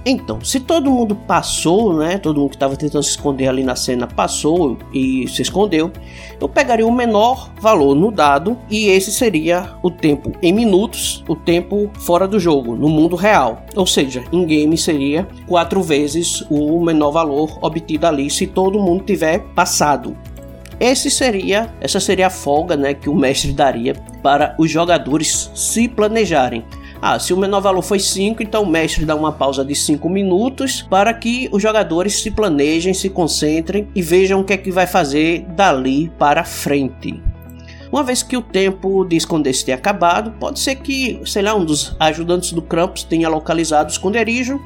Então, 0.06 0.40
se 0.44 0.60
todo 0.60 0.90
mundo 0.90 1.16
passou, 1.16 1.94
né? 1.94 2.18
Todo 2.18 2.40
mundo 2.40 2.50
que 2.50 2.56
estava 2.56 2.76
tentando 2.76 3.04
se 3.04 3.12
esconder 3.12 3.48
ali 3.48 3.64
na 3.64 3.76
cena 3.76 4.08
passou 4.08 4.78
e 4.94 5.28
se 5.28 5.42
escondeu, 5.42 5.92
eu 6.40 6.48
pegaria 6.48 6.86
o 6.86 6.92
menor 6.92 7.52
valor 7.60 7.96
no 7.96 8.12
dado 8.12 8.58
e 8.70 8.88
esse 8.88 9.12
seria 9.12 9.72
o 9.82 9.92
tempo 9.92 10.32
em 10.42 10.54
minutos, 10.54 11.24
o 11.28 11.36
tempo 11.36 11.90
fora 12.00 12.28
do 12.28 12.40
jogo, 12.40 12.76
no 12.76 12.88
mundo 12.88 13.16
real. 13.16 13.64
Ou 13.76 13.86
seja, 13.86 14.24
em 14.32 14.46
game 14.46 14.78
seria 14.78 15.28
quatro 15.46 15.82
vezes 15.82 16.42
o 16.50 16.80
menor 16.84 17.12
valor 17.12 17.58
obtido 17.62 18.08
ali 18.08 18.30
se 18.30 18.48
todo 18.48 18.80
mundo 18.80 19.04
tiver 19.04 19.40
passado. 19.56 20.16
Esse 20.80 21.10
seria, 21.10 21.74
essa 21.82 22.00
seria 22.00 22.28
a 22.28 22.30
folga, 22.30 22.78
né, 22.78 22.94
que 22.94 23.10
o 23.10 23.16
mestre 23.16 23.52
daria 23.52 23.96
para 24.22 24.56
os 24.60 24.70
jogadores 24.70 25.50
se 25.56 25.88
planejarem. 25.88 26.64
Ah, 27.02 27.20
se 27.20 27.34
o 27.34 27.38
menor 27.38 27.62
valor 27.62 27.82
foi 27.82 28.00
5, 28.00 28.42
então 28.42 28.64
o 28.64 28.70
mestre 28.70 29.06
dá 29.06 29.16
uma 29.16 29.32
pausa 29.32 29.64
de 29.64 29.76
5 29.76 30.10
minutos 30.10 30.82
para 30.82 31.14
que 31.14 31.48
os 31.52 31.62
jogadores 31.62 32.22
se 32.22 32.32
planejem, 32.32 32.94
se 32.94 33.10
concentrem 33.10 33.88
e 33.94 34.02
vejam 34.02 34.40
o 34.40 34.44
que 34.44 34.54
é 34.54 34.58
que 34.58 34.72
vai 34.72 34.88
fazer 34.88 35.46
dali 35.50 36.12
para 36.18 36.44
frente. 36.44 37.22
Uma 37.92 38.04
vez 38.04 38.22
que 38.22 38.36
o 38.36 38.42
tempo 38.42 39.06
de 39.06 39.16
esconder-se 39.16 39.64
tenha 39.64 39.78
acabado, 39.78 40.32
pode 40.40 40.60
ser 40.60 40.76
que, 40.76 41.22
sei 41.26 41.42
lá, 41.42 41.56
um 41.56 41.64
dos 41.64 41.96
ajudantes 42.00 42.52
do 42.52 42.62
Krampus 42.62 43.04
tenha 43.04 43.30
localizado 43.30 43.90
o 43.90 43.92
esconderijo 43.92 44.60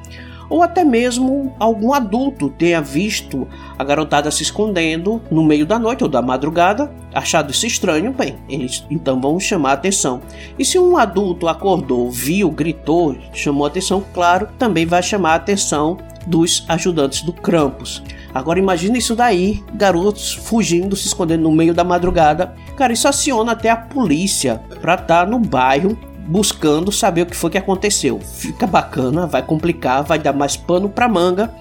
ou 0.52 0.62
até 0.62 0.84
mesmo 0.84 1.56
algum 1.58 1.94
adulto 1.94 2.50
tenha 2.50 2.82
visto 2.82 3.48
a 3.80 3.84
garotada 3.86 4.30
se 4.30 4.44
escondendo 4.44 5.22
no 5.32 5.46
meio 5.46 5.66
da 5.66 5.80
noite 5.80 6.04
ou 6.04 6.10
da 6.10 6.22
madrugada, 6.22 6.92
achado 7.14 7.52
isso 7.52 7.66
estranho, 7.66 8.12
bem, 8.12 8.36
eles 8.50 8.86
então 8.92 9.20
vão 9.22 9.40
chamar 9.40 9.72
a 9.72 9.74
atenção. 9.76 10.22
E 10.60 10.66
se 10.66 10.78
um 10.78 10.98
adulto 10.98 11.48
acordou, 11.48 12.12
viu, 12.12 12.52
gritou, 12.52 13.16
chamou 13.34 13.64
a 13.64 13.70
atenção, 13.70 14.04
claro, 14.14 14.50
também 14.60 14.86
vai 14.86 15.02
chamar 15.02 15.32
a 15.32 15.36
atenção 15.36 15.98
dos 16.28 16.66
ajudantes 16.68 17.22
do 17.22 17.32
Krampus. 17.32 18.04
Agora 18.34 18.60
imagina 18.60 18.98
isso 18.98 19.16
daí, 19.16 19.64
garotos 19.74 20.34
fugindo, 20.34 20.98
se 20.98 21.08
escondendo 21.08 21.44
no 21.44 21.52
meio 21.52 21.74
da 21.74 21.84
madrugada. 21.84 22.54
Cara, 22.76 22.92
isso 22.92 23.08
aciona 23.08 23.54
até 23.54 23.70
a 23.70 23.78
polícia 23.78 24.62
pra 24.82 24.96
estar 24.96 25.26
tá 25.26 25.26
no 25.26 25.40
bairro 25.40 25.98
buscando 26.28 26.92
saber 26.92 27.24
o 27.24 27.26
que 27.26 27.36
foi 27.36 27.50
que 27.50 27.58
aconteceu. 27.58 28.20
Fica 28.20 28.68
bacana, 28.68 29.28
vai 29.28 29.42
complicar, 29.42 30.04
vai 30.04 30.20
dar 30.20 30.34
mais 30.34 30.56
pano 30.56 30.90
pra 30.90 31.08
manga 31.08 31.54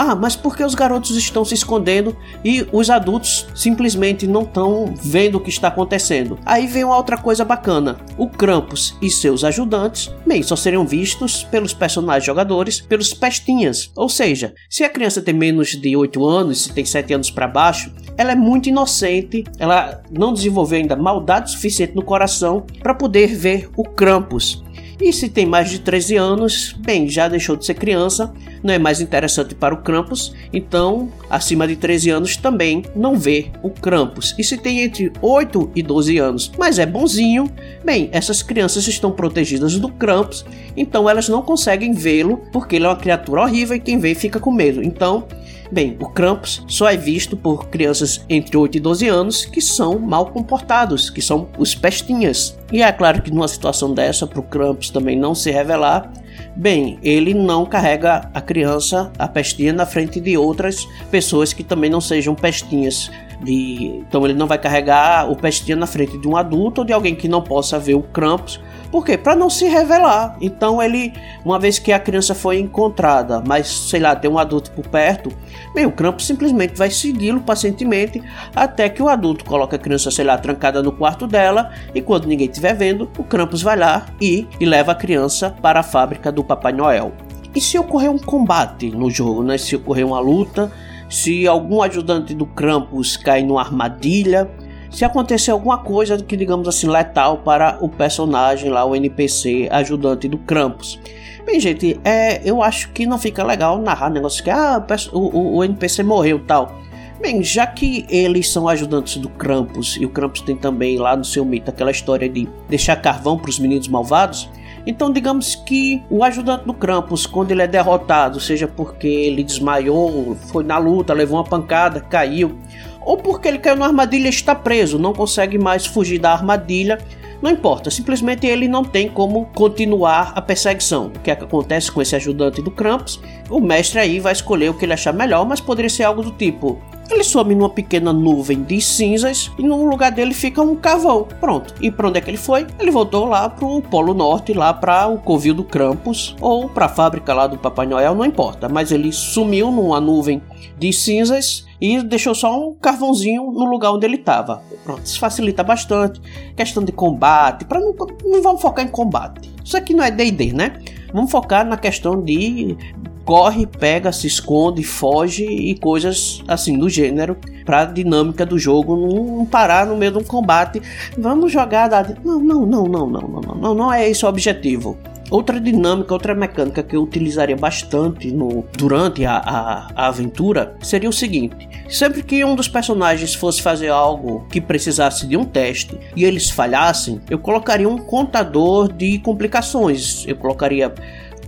ah, 0.00 0.14
mas 0.14 0.34
por 0.34 0.56
que 0.56 0.64
os 0.64 0.74
garotos 0.74 1.14
estão 1.14 1.44
se 1.44 1.52
escondendo 1.52 2.16
e 2.42 2.66
os 2.72 2.88
adultos 2.88 3.46
simplesmente 3.54 4.26
não 4.26 4.44
estão 4.44 4.94
vendo 5.02 5.34
o 5.34 5.40
que 5.40 5.50
está 5.50 5.68
acontecendo? 5.68 6.38
Aí 6.46 6.66
vem 6.66 6.84
uma 6.84 6.96
outra 6.96 7.18
coisa 7.18 7.44
bacana. 7.44 7.98
O 8.16 8.26
Krampus 8.26 8.96
e 9.02 9.10
seus 9.10 9.44
ajudantes, 9.44 10.10
bem, 10.26 10.42
só 10.42 10.56
seriam 10.56 10.86
vistos 10.86 11.44
pelos 11.44 11.74
personagens 11.74 12.24
jogadores, 12.24 12.80
pelos 12.80 13.12
pestinhas. 13.12 13.92
Ou 13.94 14.08
seja, 14.08 14.54
se 14.70 14.82
a 14.82 14.88
criança 14.88 15.20
tem 15.20 15.34
menos 15.34 15.78
de 15.78 15.94
8 15.94 16.26
anos, 16.26 16.62
se 16.62 16.72
tem 16.72 16.86
7 16.86 17.12
anos 17.12 17.30
para 17.30 17.46
baixo, 17.46 17.92
ela 18.16 18.32
é 18.32 18.36
muito 18.36 18.70
inocente, 18.70 19.44
ela 19.58 20.00
não 20.10 20.32
desenvolveu 20.32 20.78
ainda 20.78 20.96
maldade 20.96 21.50
suficiente 21.50 21.94
no 21.94 22.02
coração 22.02 22.64
para 22.82 22.94
poder 22.94 23.36
ver 23.36 23.68
o 23.76 23.84
Krampus. 23.84 24.64
E 25.00 25.12
se 25.14 25.30
tem 25.30 25.46
mais 25.46 25.70
de 25.70 25.78
13 25.78 26.16
anos, 26.16 26.74
bem, 26.78 27.08
já 27.08 27.26
deixou 27.26 27.56
de 27.56 27.64
ser 27.64 27.72
criança, 27.72 28.32
não 28.62 28.74
é 28.74 28.78
mais 28.78 29.00
interessante 29.00 29.54
para 29.54 29.74
o 29.74 29.78
Krampus, 29.78 30.34
então 30.52 31.10
acima 31.30 31.66
de 31.66 31.74
13 31.74 32.10
anos 32.10 32.36
também 32.36 32.84
não 32.94 33.18
vê 33.18 33.46
o 33.62 33.70
Krampus. 33.70 34.34
E 34.38 34.44
se 34.44 34.58
tem 34.58 34.80
entre 34.80 35.10
8 35.22 35.70
e 35.74 35.82
12 35.82 36.18
anos, 36.18 36.52
mas 36.58 36.78
é 36.78 36.84
bonzinho, 36.84 37.50
bem, 37.82 38.10
essas 38.12 38.42
crianças 38.42 38.86
estão 38.86 39.10
protegidas 39.10 39.78
do 39.78 39.88
Krampus, 39.88 40.44
então 40.76 41.08
elas 41.08 41.30
não 41.30 41.40
conseguem 41.40 41.92
vê-lo 41.92 42.42
porque 42.52 42.76
ele 42.76 42.84
é 42.84 42.88
uma 42.88 42.96
criatura 42.96 43.42
horrível 43.42 43.76
e 43.76 43.80
quem 43.80 43.98
vê 43.98 44.14
fica 44.14 44.38
com 44.38 44.52
medo. 44.52 44.82
Então, 44.82 45.26
Bem, 45.72 45.96
o 46.00 46.08
Krampus 46.08 46.64
só 46.66 46.90
é 46.90 46.96
visto 46.96 47.36
por 47.36 47.68
crianças 47.68 48.24
entre 48.28 48.56
8 48.56 48.78
e 48.78 48.80
12 48.80 49.08
anos 49.08 49.44
que 49.44 49.60
são 49.60 50.00
mal 50.00 50.26
comportados, 50.26 51.08
que 51.08 51.22
são 51.22 51.48
os 51.56 51.76
pestinhas. 51.76 52.58
E 52.72 52.82
é 52.82 52.90
claro 52.90 53.22
que 53.22 53.30
numa 53.30 53.46
situação 53.46 53.94
dessa, 53.94 54.26
para 54.26 54.40
o 54.40 54.42
Krampus 54.42 54.90
também 54.90 55.16
não 55.16 55.32
se 55.32 55.48
revelar, 55.48 56.12
bem, 56.56 56.98
ele 57.04 57.34
não 57.34 57.64
carrega 57.64 58.28
a 58.34 58.40
criança, 58.40 59.12
a 59.16 59.28
pestinha, 59.28 59.72
na 59.72 59.86
frente 59.86 60.20
de 60.20 60.36
outras 60.36 60.84
pessoas 61.08 61.52
que 61.52 61.62
também 61.62 61.88
não 61.88 62.00
sejam 62.00 62.34
pestinhas. 62.34 63.08
De... 63.42 64.02
Então 64.08 64.24
ele 64.24 64.34
não 64.34 64.46
vai 64.46 64.58
carregar 64.58 65.30
o 65.30 65.36
pestinha 65.36 65.76
na 65.76 65.86
frente 65.86 66.18
de 66.18 66.28
um 66.28 66.36
adulto 66.36 66.82
ou 66.82 66.86
de 66.86 66.92
alguém 66.92 67.14
que 67.14 67.28
não 67.28 67.42
possa 67.42 67.78
ver 67.78 67.94
o 67.94 68.02
Krampus 68.02 68.60
por 68.90 69.04
quê? 69.04 69.16
Para 69.16 69.36
não 69.36 69.48
se 69.48 69.66
revelar. 69.66 70.36
Então 70.40 70.82
ele, 70.82 71.12
uma 71.44 71.58
vez 71.58 71.78
que 71.78 71.92
a 71.92 72.00
criança 72.00 72.34
foi 72.34 72.58
encontrada, 72.58 73.42
mas 73.46 73.68
sei 73.68 74.00
lá, 74.00 74.16
tem 74.16 74.30
um 74.30 74.38
adulto 74.38 74.70
por 74.72 74.86
perto, 74.88 75.30
bem, 75.72 75.86
o 75.86 75.92
Krampus 75.92 76.26
simplesmente 76.26 76.76
vai 76.76 76.90
segui-lo 76.90 77.40
pacientemente 77.40 78.20
até 78.54 78.88
que 78.88 79.02
o 79.02 79.08
adulto 79.08 79.44
coloca 79.44 79.76
a 79.76 79.78
criança, 79.78 80.10
sei 80.10 80.24
lá, 80.24 80.36
trancada 80.36 80.82
no 80.82 80.90
quarto 80.90 81.26
dela 81.26 81.70
e 81.94 82.02
quando 82.02 82.26
ninguém 82.26 82.48
estiver 82.48 82.74
vendo, 82.74 83.08
o 83.16 83.22
Krampus 83.22 83.62
vai 83.62 83.76
lá 83.76 84.06
e, 84.20 84.48
e 84.58 84.64
leva 84.64 84.92
a 84.92 84.96
criança 84.96 85.54
para 85.62 85.80
a 85.80 85.84
fábrica 85.84 86.32
do 86.32 86.42
Papai 86.42 86.72
Noel. 86.72 87.12
E 87.54 87.60
se 87.60 87.78
ocorrer 87.78 88.10
um 88.10 88.18
combate 88.18 88.90
no 88.90 89.10
jogo, 89.10 89.42
né? 89.42 89.58
Se 89.58 89.74
ocorrer 89.74 90.06
uma 90.06 90.20
luta, 90.20 90.70
se 91.10 91.46
algum 91.46 91.82
ajudante 91.82 92.32
do 92.32 92.46
Krampus 92.46 93.16
cair 93.16 93.44
numa 93.44 93.60
armadilha, 93.60 94.48
se 94.90 95.04
acontecer 95.04 95.50
alguma 95.50 95.78
coisa 95.78 96.16
que, 96.16 96.36
digamos 96.36 96.66
assim, 96.68 96.88
letal 96.88 97.38
para 97.38 97.78
o 97.80 97.88
personagem 97.88 98.70
lá, 98.70 98.84
o 98.84 98.94
NPC 98.94 99.68
ajudante 99.70 100.28
do 100.28 100.38
Krampus. 100.38 100.98
Bem, 101.44 101.58
gente, 101.58 101.98
é, 102.04 102.40
eu 102.48 102.62
acho 102.62 102.90
que 102.92 103.06
não 103.06 103.18
fica 103.18 103.42
legal 103.42 103.80
narrar 103.80 104.08
negócio 104.08 104.42
que 104.42 104.50
ah, 104.50 104.84
o, 105.12 105.18
o, 105.18 105.56
o 105.56 105.64
NPC 105.64 106.02
morreu 106.04 106.38
tal. 106.46 106.78
Bem, 107.20 107.42
já 107.42 107.66
que 107.66 108.06
eles 108.08 108.50
são 108.50 108.66
ajudantes 108.68 109.16
do 109.16 109.28
Krampus 109.28 109.96
e 110.00 110.06
o 110.06 110.08
Krampus 110.08 110.40
tem 110.40 110.56
também 110.56 110.96
lá 110.96 111.14
no 111.14 111.24
seu 111.24 111.44
mito 111.44 111.70
aquela 111.70 111.90
história 111.90 112.28
de 112.28 112.48
deixar 112.68 112.96
carvão 112.96 113.36
para 113.36 113.50
os 113.50 113.58
meninos 113.58 113.88
malvados, 113.88 114.48
então 114.86 115.12
digamos 115.12 115.54
que 115.54 116.02
o 116.08 116.24
ajudante 116.24 116.64
do 116.64 116.74
Krampus, 116.74 117.26
quando 117.26 117.50
ele 117.50 117.62
é 117.62 117.66
derrotado, 117.66 118.40
seja 118.40 118.66
porque 118.66 119.06
ele 119.06 119.44
desmaiou, 119.44 120.34
foi 120.34 120.64
na 120.64 120.78
luta, 120.78 121.12
levou 121.12 121.38
uma 121.38 121.44
pancada, 121.44 122.00
caiu, 122.00 122.58
ou 123.00 123.16
porque 123.16 123.48
ele 123.48 123.58
caiu 123.58 123.76
na 123.76 123.86
armadilha 123.86 124.26
e 124.26 124.30
está 124.30 124.54
preso, 124.54 124.98
não 124.98 125.12
consegue 125.12 125.58
mais 125.58 125.86
fugir 125.86 126.18
da 126.18 126.32
armadilha. 126.32 126.98
Não 127.40 127.50
importa, 127.50 127.90
simplesmente 127.90 128.46
ele 128.46 128.68
não 128.68 128.84
tem 128.84 129.08
como 129.08 129.46
continuar 129.54 130.32
a 130.36 130.42
perseguição. 130.42 131.06
O 131.06 131.20
que, 131.20 131.30
é 131.30 131.34
que 131.34 131.44
acontece 131.44 131.90
com 131.90 132.02
esse 132.02 132.14
ajudante 132.14 132.60
do 132.60 132.70
Krampus? 132.70 133.18
O 133.48 133.60
mestre 133.60 133.98
aí 133.98 134.20
vai 134.20 134.32
escolher 134.32 134.68
o 134.68 134.74
que 134.74 134.84
ele 134.84 134.92
achar 134.92 135.14
melhor, 135.14 135.46
mas 135.46 135.58
poderia 135.58 135.88
ser 135.88 136.02
algo 136.02 136.22
do 136.22 136.32
tipo: 136.32 136.78
ele 137.10 137.24
some 137.24 137.54
numa 137.54 137.68
pequena 137.68 138.12
nuvem 138.12 138.62
de 138.62 138.80
cinzas 138.80 139.50
e 139.58 139.62
no 139.62 139.84
lugar 139.84 140.12
dele 140.12 140.34
fica 140.34 140.62
um 140.62 140.76
cavão. 140.76 141.26
Pronto. 141.40 141.74
E 141.80 141.90
para 141.90 142.08
onde 142.08 142.18
é 142.18 142.20
que 142.20 142.30
ele 142.30 142.36
foi? 142.36 142.66
Ele 142.78 142.90
voltou 142.90 143.24
lá 143.24 143.48
pro 143.48 143.82
Polo 143.82 144.14
Norte, 144.14 144.52
lá 144.52 144.72
para 144.72 145.06
o 145.06 145.18
covil 145.18 145.54
do 145.54 145.64
Krampus 145.64 146.36
ou 146.40 146.68
para 146.68 146.86
a 146.86 146.88
fábrica 146.88 147.34
lá 147.34 147.46
do 147.46 147.58
Papai 147.58 147.86
Noel, 147.86 148.14
não 148.14 148.24
importa. 148.24 148.68
Mas 148.68 148.92
ele 148.92 149.12
sumiu 149.12 149.70
numa 149.70 150.00
nuvem 150.00 150.42
de 150.78 150.92
cinzas 150.92 151.66
e 151.80 152.02
deixou 152.02 152.34
só 152.34 152.58
um 152.58 152.74
carvãozinho 152.74 153.50
no 153.50 153.64
lugar 153.64 153.92
onde 153.92 154.06
ele 154.06 154.16
estava. 154.16 154.62
Pronto, 154.84 155.04
isso 155.04 155.18
facilita 155.18 155.62
bastante. 155.62 156.20
Questão 156.54 156.84
de 156.84 156.92
combate, 156.92 157.64
para 157.64 157.80
não, 157.80 157.94
não 158.24 158.42
vamos 158.42 158.60
focar 158.60 158.84
em 158.84 158.88
combate. 158.88 159.50
Isso 159.64 159.76
aqui 159.76 159.94
não 159.94 160.04
é 160.04 160.10
D&D, 160.10 160.52
né? 160.52 160.80
Vamos 161.12 161.30
focar 161.30 161.66
na 161.66 161.76
questão 161.76 162.22
de 162.22 162.76
corre, 163.24 163.66
pega, 163.66 164.12
se 164.12 164.26
esconde, 164.26 164.82
foge 164.82 165.44
e 165.44 165.78
coisas 165.78 166.42
assim 166.48 166.78
do 166.78 166.88
gênero 166.88 167.36
para 167.64 167.84
dinâmica 167.84 168.44
do 168.44 168.58
jogo 168.58 168.96
não 168.96 169.46
parar 169.46 169.86
no 169.86 169.96
meio 169.96 170.12
de 170.12 170.18
um 170.18 170.24
combate. 170.24 170.80
Vamos 171.16 171.52
jogar 171.52 171.88
da 171.88 172.02
não, 172.24 172.40
não, 172.40 172.66
não, 172.66 172.86
não, 172.86 173.06
não, 173.06 173.20
não, 173.28 173.54
não, 173.54 173.74
não 173.74 173.92
é 173.92 174.08
esse 174.08 174.24
o 174.24 174.28
objetivo. 174.28 174.98
Outra 175.30 175.60
dinâmica, 175.60 176.12
outra 176.12 176.34
mecânica 176.34 176.82
que 176.82 176.96
eu 176.96 177.02
utilizaria 177.04 177.56
bastante 177.56 178.32
no, 178.32 178.64
durante 178.76 179.24
a, 179.24 179.36
a, 179.36 179.88
a, 179.94 180.08
aventura 180.08 180.74
seria 180.82 181.08
o 181.08 181.12
seguinte: 181.12 181.68
sempre 181.88 182.24
que 182.24 182.44
um 182.44 182.56
dos 182.56 182.66
personagens 182.66 183.32
fosse 183.32 183.62
fazer 183.62 183.90
algo 183.90 184.44
que 184.50 184.60
precisasse 184.60 185.28
de 185.28 185.36
um 185.36 185.44
teste 185.44 185.96
e 186.16 186.24
eles 186.24 186.50
falhassem, 186.50 187.20
eu 187.30 187.38
colocaria 187.38 187.88
um 187.88 187.96
contador 187.96 188.92
de 188.92 189.20
complicações. 189.20 190.26
Eu 190.26 190.34
colocaria 190.34 190.92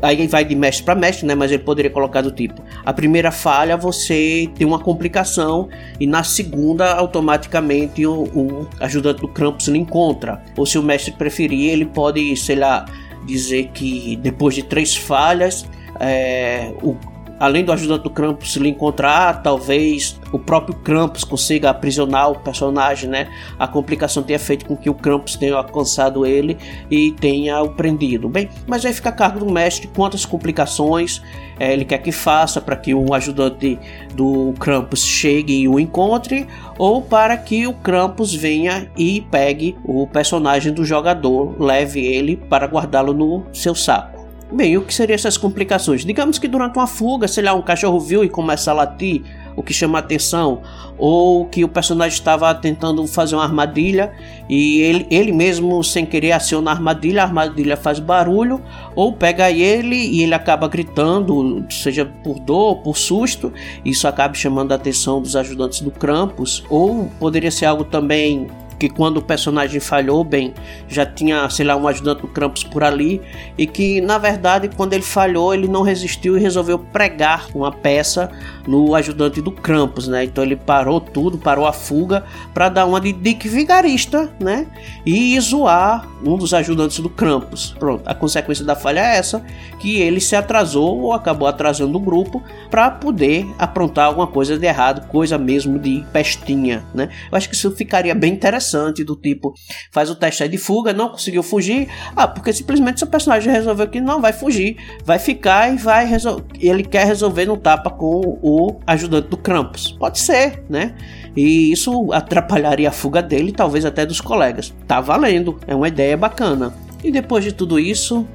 aí 0.02 0.26
vai 0.26 0.44
de 0.44 0.54
mestre 0.54 0.84
para 0.84 0.94
mestre, 0.94 1.26
né? 1.26 1.34
Mas 1.34 1.52
ele 1.52 1.62
poderia 1.62 1.90
colocar 1.90 2.20
do 2.20 2.32
tipo: 2.32 2.60
a 2.84 2.92
primeira 2.92 3.30
falha 3.30 3.76
você 3.76 4.50
tem 4.54 4.66
uma 4.66 4.78
complicação 4.78 5.68
e 5.98 6.06
na 6.06 6.24
segunda 6.24 6.92
automaticamente 6.94 8.04
o, 8.04 8.24
o 8.24 8.68
ajudante 8.80 9.20
do 9.20 9.28
Krampus 9.28 9.68
lhe 9.68 9.78
encontra. 9.78 10.42
Ou 10.56 10.66
se 10.66 10.76
o 10.76 10.82
mestre 10.82 11.12
preferir, 11.12 11.70
ele 11.70 11.86
pode, 11.86 12.36
sei 12.36 12.56
lá, 12.56 12.84
dizer 13.24 13.70
que 13.72 14.16
depois 14.16 14.54
de 14.54 14.64
três 14.64 14.96
falhas, 14.96 15.64
é, 16.00 16.72
o, 16.82 16.96
além 17.38 17.64
do 17.64 17.72
ajudante 17.72 18.04
do 18.04 18.10
Krampus 18.10 18.56
lhe 18.56 18.68
encontrar, 18.68 19.42
talvez 19.42 20.18
o 20.32 20.38
próprio 20.38 20.74
Krampus 20.76 21.24
consiga 21.24 21.70
aprisionar 21.70 22.30
o 22.30 22.38
personagem, 22.38 23.08
né? 23.08 23.28
A 23.58 23.66
complicação 23.66 24.22
tenha 24.22 24.38
feito 24.38 24.64
com 24.64 24.76
que 24.76 24.88
o 24.88 24.94
Krampus 24.94 25.36
tenha 25.36 25.56
alcançado 25.56 26.24
ele 26.24 26.56
e 26.90 27.12
tenha 27.12 27.60
o 27.62 27.70
prendido. 27.70 28.28
Bem, 28.28 28.48
mas 28.66 28.84
aí 28.84 28.92
fica 28.92 29.08
a 29.08 29.12
cargo 29.12 29.40
do 29.40 29.50
mestre 29.50 29.88
quantas 29.94 30.24
complicações 30.24 31.22
é, 31.58 31.72
ele 31.72 31.84
quer 31.84 31.98
que 31.98 32.10
faça 32.10 32.60
para 32.60 32.74
que 32.76 32.94
o 32.94 33.14
ajudante 33.14 33.78
do 34.14 34.52
Krampus 34.58 35.04
chegue 35.04 35.60
e 35.60 35.68
o 35.68 35.78
encontre, 35.78 36.46
ou 36.76 37.02
para 37.02 37.36
que 37.36 37.66
o 37.66 37.72
Krampus 37.72 38.34
venha 38.34 38.90
e 38.96 39.20
pegue 39.30 39.76
o 39.84 40.06
personagem 40.06 40.72
do 40.72 40.84
jogador, 40.84 41.54
leve 41.62 42.04
ele 42.04 42.36
para 42.36 42.66
guardá-lo 42.66 43.12
no 43.12 43.44
seu 43.52 43.74
saco. 43.74 44.21
Bem, 44.52 44.76
o 44.76 44.82
que 44.82 44.92
seriam 44.92 45.14
essas 45.14 45.38
complicações? 45.38 46.04
Digamos 46.04 46.38
que 46.38 46.46
durante 46.46 46.78
uma 46.78 46.86
fuga, 46.86 47.26
sei 47.26 47.42
lá, 47.42 47.54
um 47.54 47.62
cachorro 47.62 47.98
viu 47.98 48.22
e 48.22 48.28
começa 48.28 48.70
a 48.70 48.74
latir, 48.74 49.22
o 49.56 49.62
que 49.62 49.72
chama 49.72 49.98
atenção, 49.98 50.60
ou 50.98 51.46
que 51.46 51.64
o 51.64 51.68
personagem 51.68 52.18
estava 52.18 52.54
tentando 52.54 53.06
fazer 53.06 53.34
uma 53.34 53.44
armadilha 53.44 54.12
e 54.48 54.80
ele, 54.82 55.06
ele 55.10 55.32
mesmo, 55.32 55.82
sem 55.82 56.04
querer, 56.04 56.32
aciona 56.32 56.70
a 56.70 56.74
armadilha, 56.74 57.22
a 57.22 57.24
armadilha 57.24 57.78
faz 57.78 57.98
barulho, 57.98 58.60
ou 58.94 59.14
pega 59.14 59.50
ele 59.50 59.96
e 59.96 60.22
ele 60.22 60.34
acaba 60.34 60.68
gritando, 60.68 61.64
seja 61.70 62.04
por 62.04 62.38
dor, 62.38 62.76
por 62.82 62.96
susto, 62.96 63.52
isso 63.84 64.06
acaba 64.06 64.34
chamando 64.34 64.72
a 64.72 64.74
atenção 64.74 65.22
dos 65.22 65.34
ajudantes 65.34 65.80
do 65.80 65.90
Krampus, 65.90 66.62
ou 66.68 67.10
poderia 67.18 67.50
ser 67.50 67.64
algo 67.64 67.84
também 67.84 68.48
que 68.82 68.88
quando 68.88 69.18
o 69.18 69.22
personagem 69.22 69.78
falhou, 69.78 70.24
bem, 70.24 70.52
já 70.88 71.06
tinha, 71.06 71.48
sei 71.48 71.64
lá, 71.64 71.76
um 71.76 71.86
ajudante 71.86 72.22
do 72.22 72.26
Krampus 72.26 72.64
por 72.64 72.82
ali, 72.82 73.22
e 73.56 73.64
que 73.64 74.00
na 74.00 74.18
verdade, 74.18 74.68
quando 74.76 74.92
ele 74.92 75.04
falhou, 75.04 75.54
ele 75.54 75.68
não 75.68 75.82
resistiu 75.82 76.36
e 76.36 76.40
resolveu 76.40 76.80
pregar 76.80 77.46
uma 77.54 77.70
peça 77.70 78.28
no 78.66 78.96
ajudante 78.96 79.40
do 79.40 79.52
Krampus, 79.52 80.08
né? 80.08 80.24
Então 80.24 80.42
ele 80.42 80.56
parou 80.56 81.00
tudo, 81.00 81.38
parou 81.38 81.64
a 81.64 81.72
fuga 81.72 82.24
para 82.52 82.68
dar 82.68 82.86
uma 82.86 83.00
de 83.00 83.12
Dick 83.12 83.48
Vigarista, 83.48 84.32
né? 84.40 84.66
E 85.06 85.38
zoar 85.38 86.08
um 86.24 86.36
dos 86.36 86.52
ajudantes 86.52 86.98
do 86.98 87.08
Krampus. 87.08 87.74
Pronto, 87.78 88.02
a 88.04 88.14
consequência 88.14 88.64
da 88.64 88.74
falha 88.74 89.00
é 89.00 89.16
essa, 89.16 89.44
que 89.78 90.00
ele 90.00 90.20
se 90.20 90.34
atrasou 90.34 91.02
ou 91.02 91.12
acabou 91.12 91.46
atrasando 91.46 91.96
o 91.96 92.00
grupo 92.00 92.42
para 92.68 92.90
poder 92.90 93.46
aprontar 93.58 94.06
alguma 94.06 94.26
coisa 94.26 94.58
de 94.58 94.66
errado, 94.66 95.06
coisa 95.08 95.38
mesmo 95.38 95.78
de 95.78 96.04
pestinha, 96.12 96.84
né? 96.92 97.08
Eu 97.30 97.38
acho 97.38 97.48
que 97.48 97.54
isso 97.54 97.70
ficaria 97.72 98.14
bem 98.14 98.32
interessante, 98.32 98.71
do 99.04 99.16
tipo, 99.16 99.54
faz 99.90 100.10
o 100.10 100.14
teste 100.14 100.46
de 100.48 100.58
fuga, 100.58 100.92
não 100.92 101.08
conseguiu 101.08 101.42
fugir, 101.42 101.88
ah, 102.16 102.26
porque 102.26 102.52
simplesmente 102.52 102.98
seu 102.98 103.08
personagem 103.08 103.52
resolveu 103.52 103.88
que 103.88 104.00
não 104.00 104.20
vai 104.20 104.32
fugir, 104.32 104.76
vai 105.04 105.18
ficar 105.18 105.72
e 105.72 105.76
vai 105.76 106.06
resolver, 106.06 106.44
ele 106.60 106.82
quer 106.82 107.06
resolver 107.06 107.46
no 107.46 107.56
tapa 107.56 107.90
com 107.90 108.38
o 108.42 108.80
ajudante 108.86 109.28
do 109.28 109.36
Krampus. 109.36 109.92
Pode 109.92 110.18
ser, 110.18 110.62
né? 110.68 110.94
E 111.36 111.72
isso 111.72 112.12
atrapalharia 112.12 112.88
a 112.88 112.92
fuga 112.92 113.22
dele, 113.22 113.52
talvez 113.52 113.84
até 113.84 114.04
dos 114.04 114.20
colegas. 114.20 114.72
Tá 114.86 115.00
valendo, 115.00 115.58
é 115.66 115.74
uma 115.74 115.88
ideia 115.88 116.16
bacana. 116.16 116.74
E 117.02 117.10
depois 117.10 117.44
de 117.44 117.52
tudo 117.52 117.80
isso, 117.80 118.26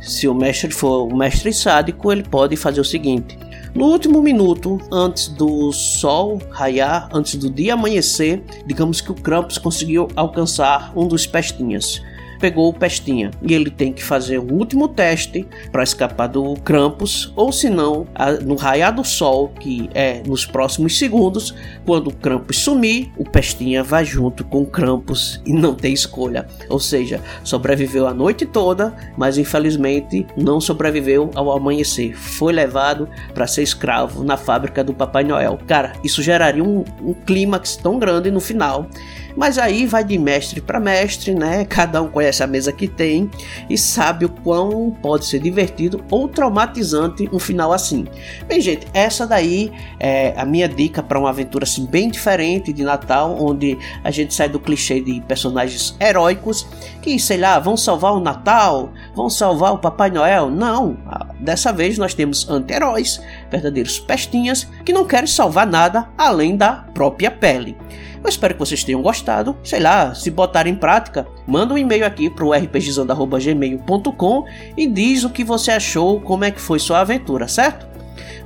se 0.00 0.28
o 0.28 0.34
mestre 0.34 0.70
for 0.70 1.10
um 1.10 1.16
mestre 1.16 1.52
sádico, 1.52 2.12
ele 2.12 2.22
pode 2.22 2.56
fazer 2.56 2.80
o 2.80 2.84
seguinte: 2.84 3.38
no 3.74 3.86
último 3.86 4.20
minuto, 4.20 4.78
antes 4.92 5.28
do 5.28 5.72
sol 5.72 6.40
raiar, 6.50 7.08
antes 7.12 7.36
do 7.36 7.50
dia 7.50 7.74
amanhecer, 7.74 8.42
digamos 8.66 9.00
que 9.00 9.10
o 9.10 9.14
Krampus 9.14 9.58
conseguiu 9.58 10.08
alcançar 10.14 10.92
um 10.94 11.06
dos 11.08 11.26
pestinhas 11.26 12.02
pegou 12.42 12.68
o 12.68 12.74
Pestinha 12.74 13.30
e 13.40 13.54
ele 13.54 13.70
tem 13.70 13.92
que 13.92 14.02
fazer 14.02 14.40
um 14.40 14.52
último 14.54 14.88
teste 14.88 15.46
para 15.70 15.84
escapar 15.84 16.26
do 16.26 16.54
Krampus, 16.56 17.32
ou 17.36 17.52
senão, 17.52 18.04
no 18.44 18.56
raiar 18.56 18.92
do 18.92 19.04
sol, 19.04 19.50
que 19.60 19.88
é 19.94 20.24
nos 20.26 20.44
próximos 20.44 20.98
segundos, 20.98 21.54
quando 21.86 22.08
o 22.08 22.14
Krampus 22.14 22.58
sumir, 22.58 23.12
o 23.16 23.24
Pestinha 23.24 23.84
vai 23.84 24.04
junto 24.04 24.44
com 24.44 24.62
o 24.62 24.66
Krampus 24.66 25.40
e 25.46 25.52
não 25.52 25.72
tem 25.72 25.94
escolha. 25.94 26.48
Ou 26.68 26.80
seja, 26.80 27.20
sobreviveu 27.44 28.08
a 28.08 28.12
noite 28.12 28.44
toda, 28.44 28.92
mas 29.16 29.38
infelizmente 29.38 30.26
não 30.36 30.60
sobreviveu 30.60 31.30
ao 31.36 31.52
amanhecer. 31.52 32.16
Foi 32.16 32.52
levado 32.52 33.08
para 33.32 33.46
ser 33.46 33.62
escravo 33.62 34.24
na 34.24 34.36
fábrica 34.36 34.82
do 34.82 34.92
Papai 34.92 35.22
Noel. 35.22 35.60
Cara, 35.68 35.92
isso 36.02 36.20
geraria 36.20 36.64
um, 36.64 36.84
um 37.00 37.14
clímax 37.14 37.76
tão 37.76 38.00
grande 38.00 38.32
no 38.32 38.40
final 38.40 38.88
mas 39.36 39.58
aí 39.58 39.86
vai 39.86 40.04
de 40.04 40.18
mestre 40.18 40.60
para 40.60 40.80
mestre, 40.80 41.34
né? 41.34 41.64
Cada 41.64 42.02
um 42.02 42.08
conhece 42.08 42.42
a 42.42 42.46
mesa 42.46 42.72
que 42.72 42.88
tem 42.88 43.30
e 43.68 43.76
sabe 43.76 44.24
o 44.24 44.28
quão 44.28 44.90
pode 45.02 45.26
ser 45.26 45.40
divertido 45.40 46.02
ou 46.10 46.28
traumatizante 46.28 47.28
um 47.32 47.38
final 47.38 47.72
assim. 47.72 48.06
Bem, 48.46 48.60
gente, 48.60 48.86
essa 48.92 49.26
daí 49.26 49.72
é 49.98 50.34
a 50.36 50.44
minha 50.44 50.68
dica 50.68 51.02
para 51.02 51.18
uma 51.18 51.30
aventura 51.30 51.64
assim 51.64 51.86
bem 51.86 52.10
diferente 52.10 52.72
de 52.72 52.82
Natal, 52.82 53.36
onde 53.40 53.78
a 54.04 54.10
gente 54.10 54.34
sai 54.34 54.48
do 54.48 54.60
clichê 54.60 55.00
de 55.00 55.20
personagens 55.22 55.96
heróicos 56.00 56.66
que, 57.00 57.18
sei 57.18 57.38
lá, 57.38 57.58
vão 57.58 57.76
salvar 57.76 58.12
o 58.12 58.20
Natal, 58.20 58.92
vão 59.14 59.28
salvar 59.28 59.72
o 59.72 59.78
Papai 59.78 60.10
Noel. 60.10 60.50
Não, 60.50 60.96
dessa 61.40 61.72
vez 61.72 61.98
nós 61.98 62.14
temos 62.14 62.48
anti-heróis, 62.48 63.20
verdadeiros 63.50 63.98
pestinhas 63.98 64.68
que 64.84 64.92
não 64.92 65.04
querem 65.04 65.26
salvar 65.26 65.66
nada 65.66 66.08
além 66.16 66.56
da 66.56 66.72
própria 66.94 67.30
pele. 67.30 67.76
Eu 68.22 68.28
espero 68.28 68.54
que 68.54 68.60
vocês 68.60 68.84
tenham 68.84 69.02
gostado. 69.02 69.56
Sei 69.64 69.80
lá, 69.80 70.14
se 70.14 70.30
botar 70.30 70.66
em 70.66 70.74
prática, 70.74 71.26
manda 71.46 71.74
um 71.74 71.78
e-mail 71.78 72.06
aqui 72.06 72.30
pro 72.30 72.50
rpgizando.gmail.com 72.52 74.44
e 74.76 74.86
diz 74.86 75.24
o 75.24 75.30
que 75.30 75.42
você 75.42 75.72
achou, 75.72 76.20
como 76.20 76.44
é 76.44 76.50
que 76.50 76.60
foi 76.60 76.78
sua 76.78 77.00
aventura, 77.00 77.48
certo? 77.48 77.90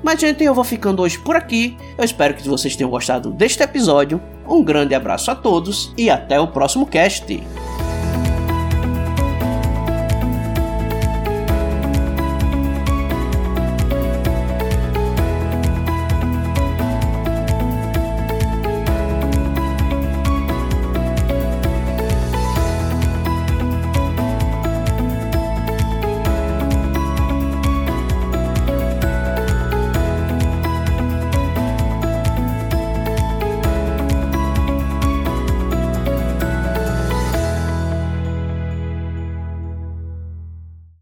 Mas, 0.03 0.21
gente, 0.21 0.43
eu 0.45 0.55
vou 0.55 0.65
ficando 0.65 1.03
hoje 1.03 1.19
por 1.19 1.37
aqui. 1.37 1.77
Eu 1.99 2.05
espero 2.05 2.35
que 2.35 2.49
vocês 2.49 2.77
tenham 2.77 2.91
gostado 2.91 3.31
deste 3.33 3.63
episódio. 3.63 4.21
Um 4.49 4.63
grande 4.63 4.95
abraço 4.95 5.31
a 5.31 5.35
todos 5.35 5.93
e 5.97 6.09
até 6.09 6.39
o 6.39 6.49
próximo 6.49 6.87
cast. 6.87 7.43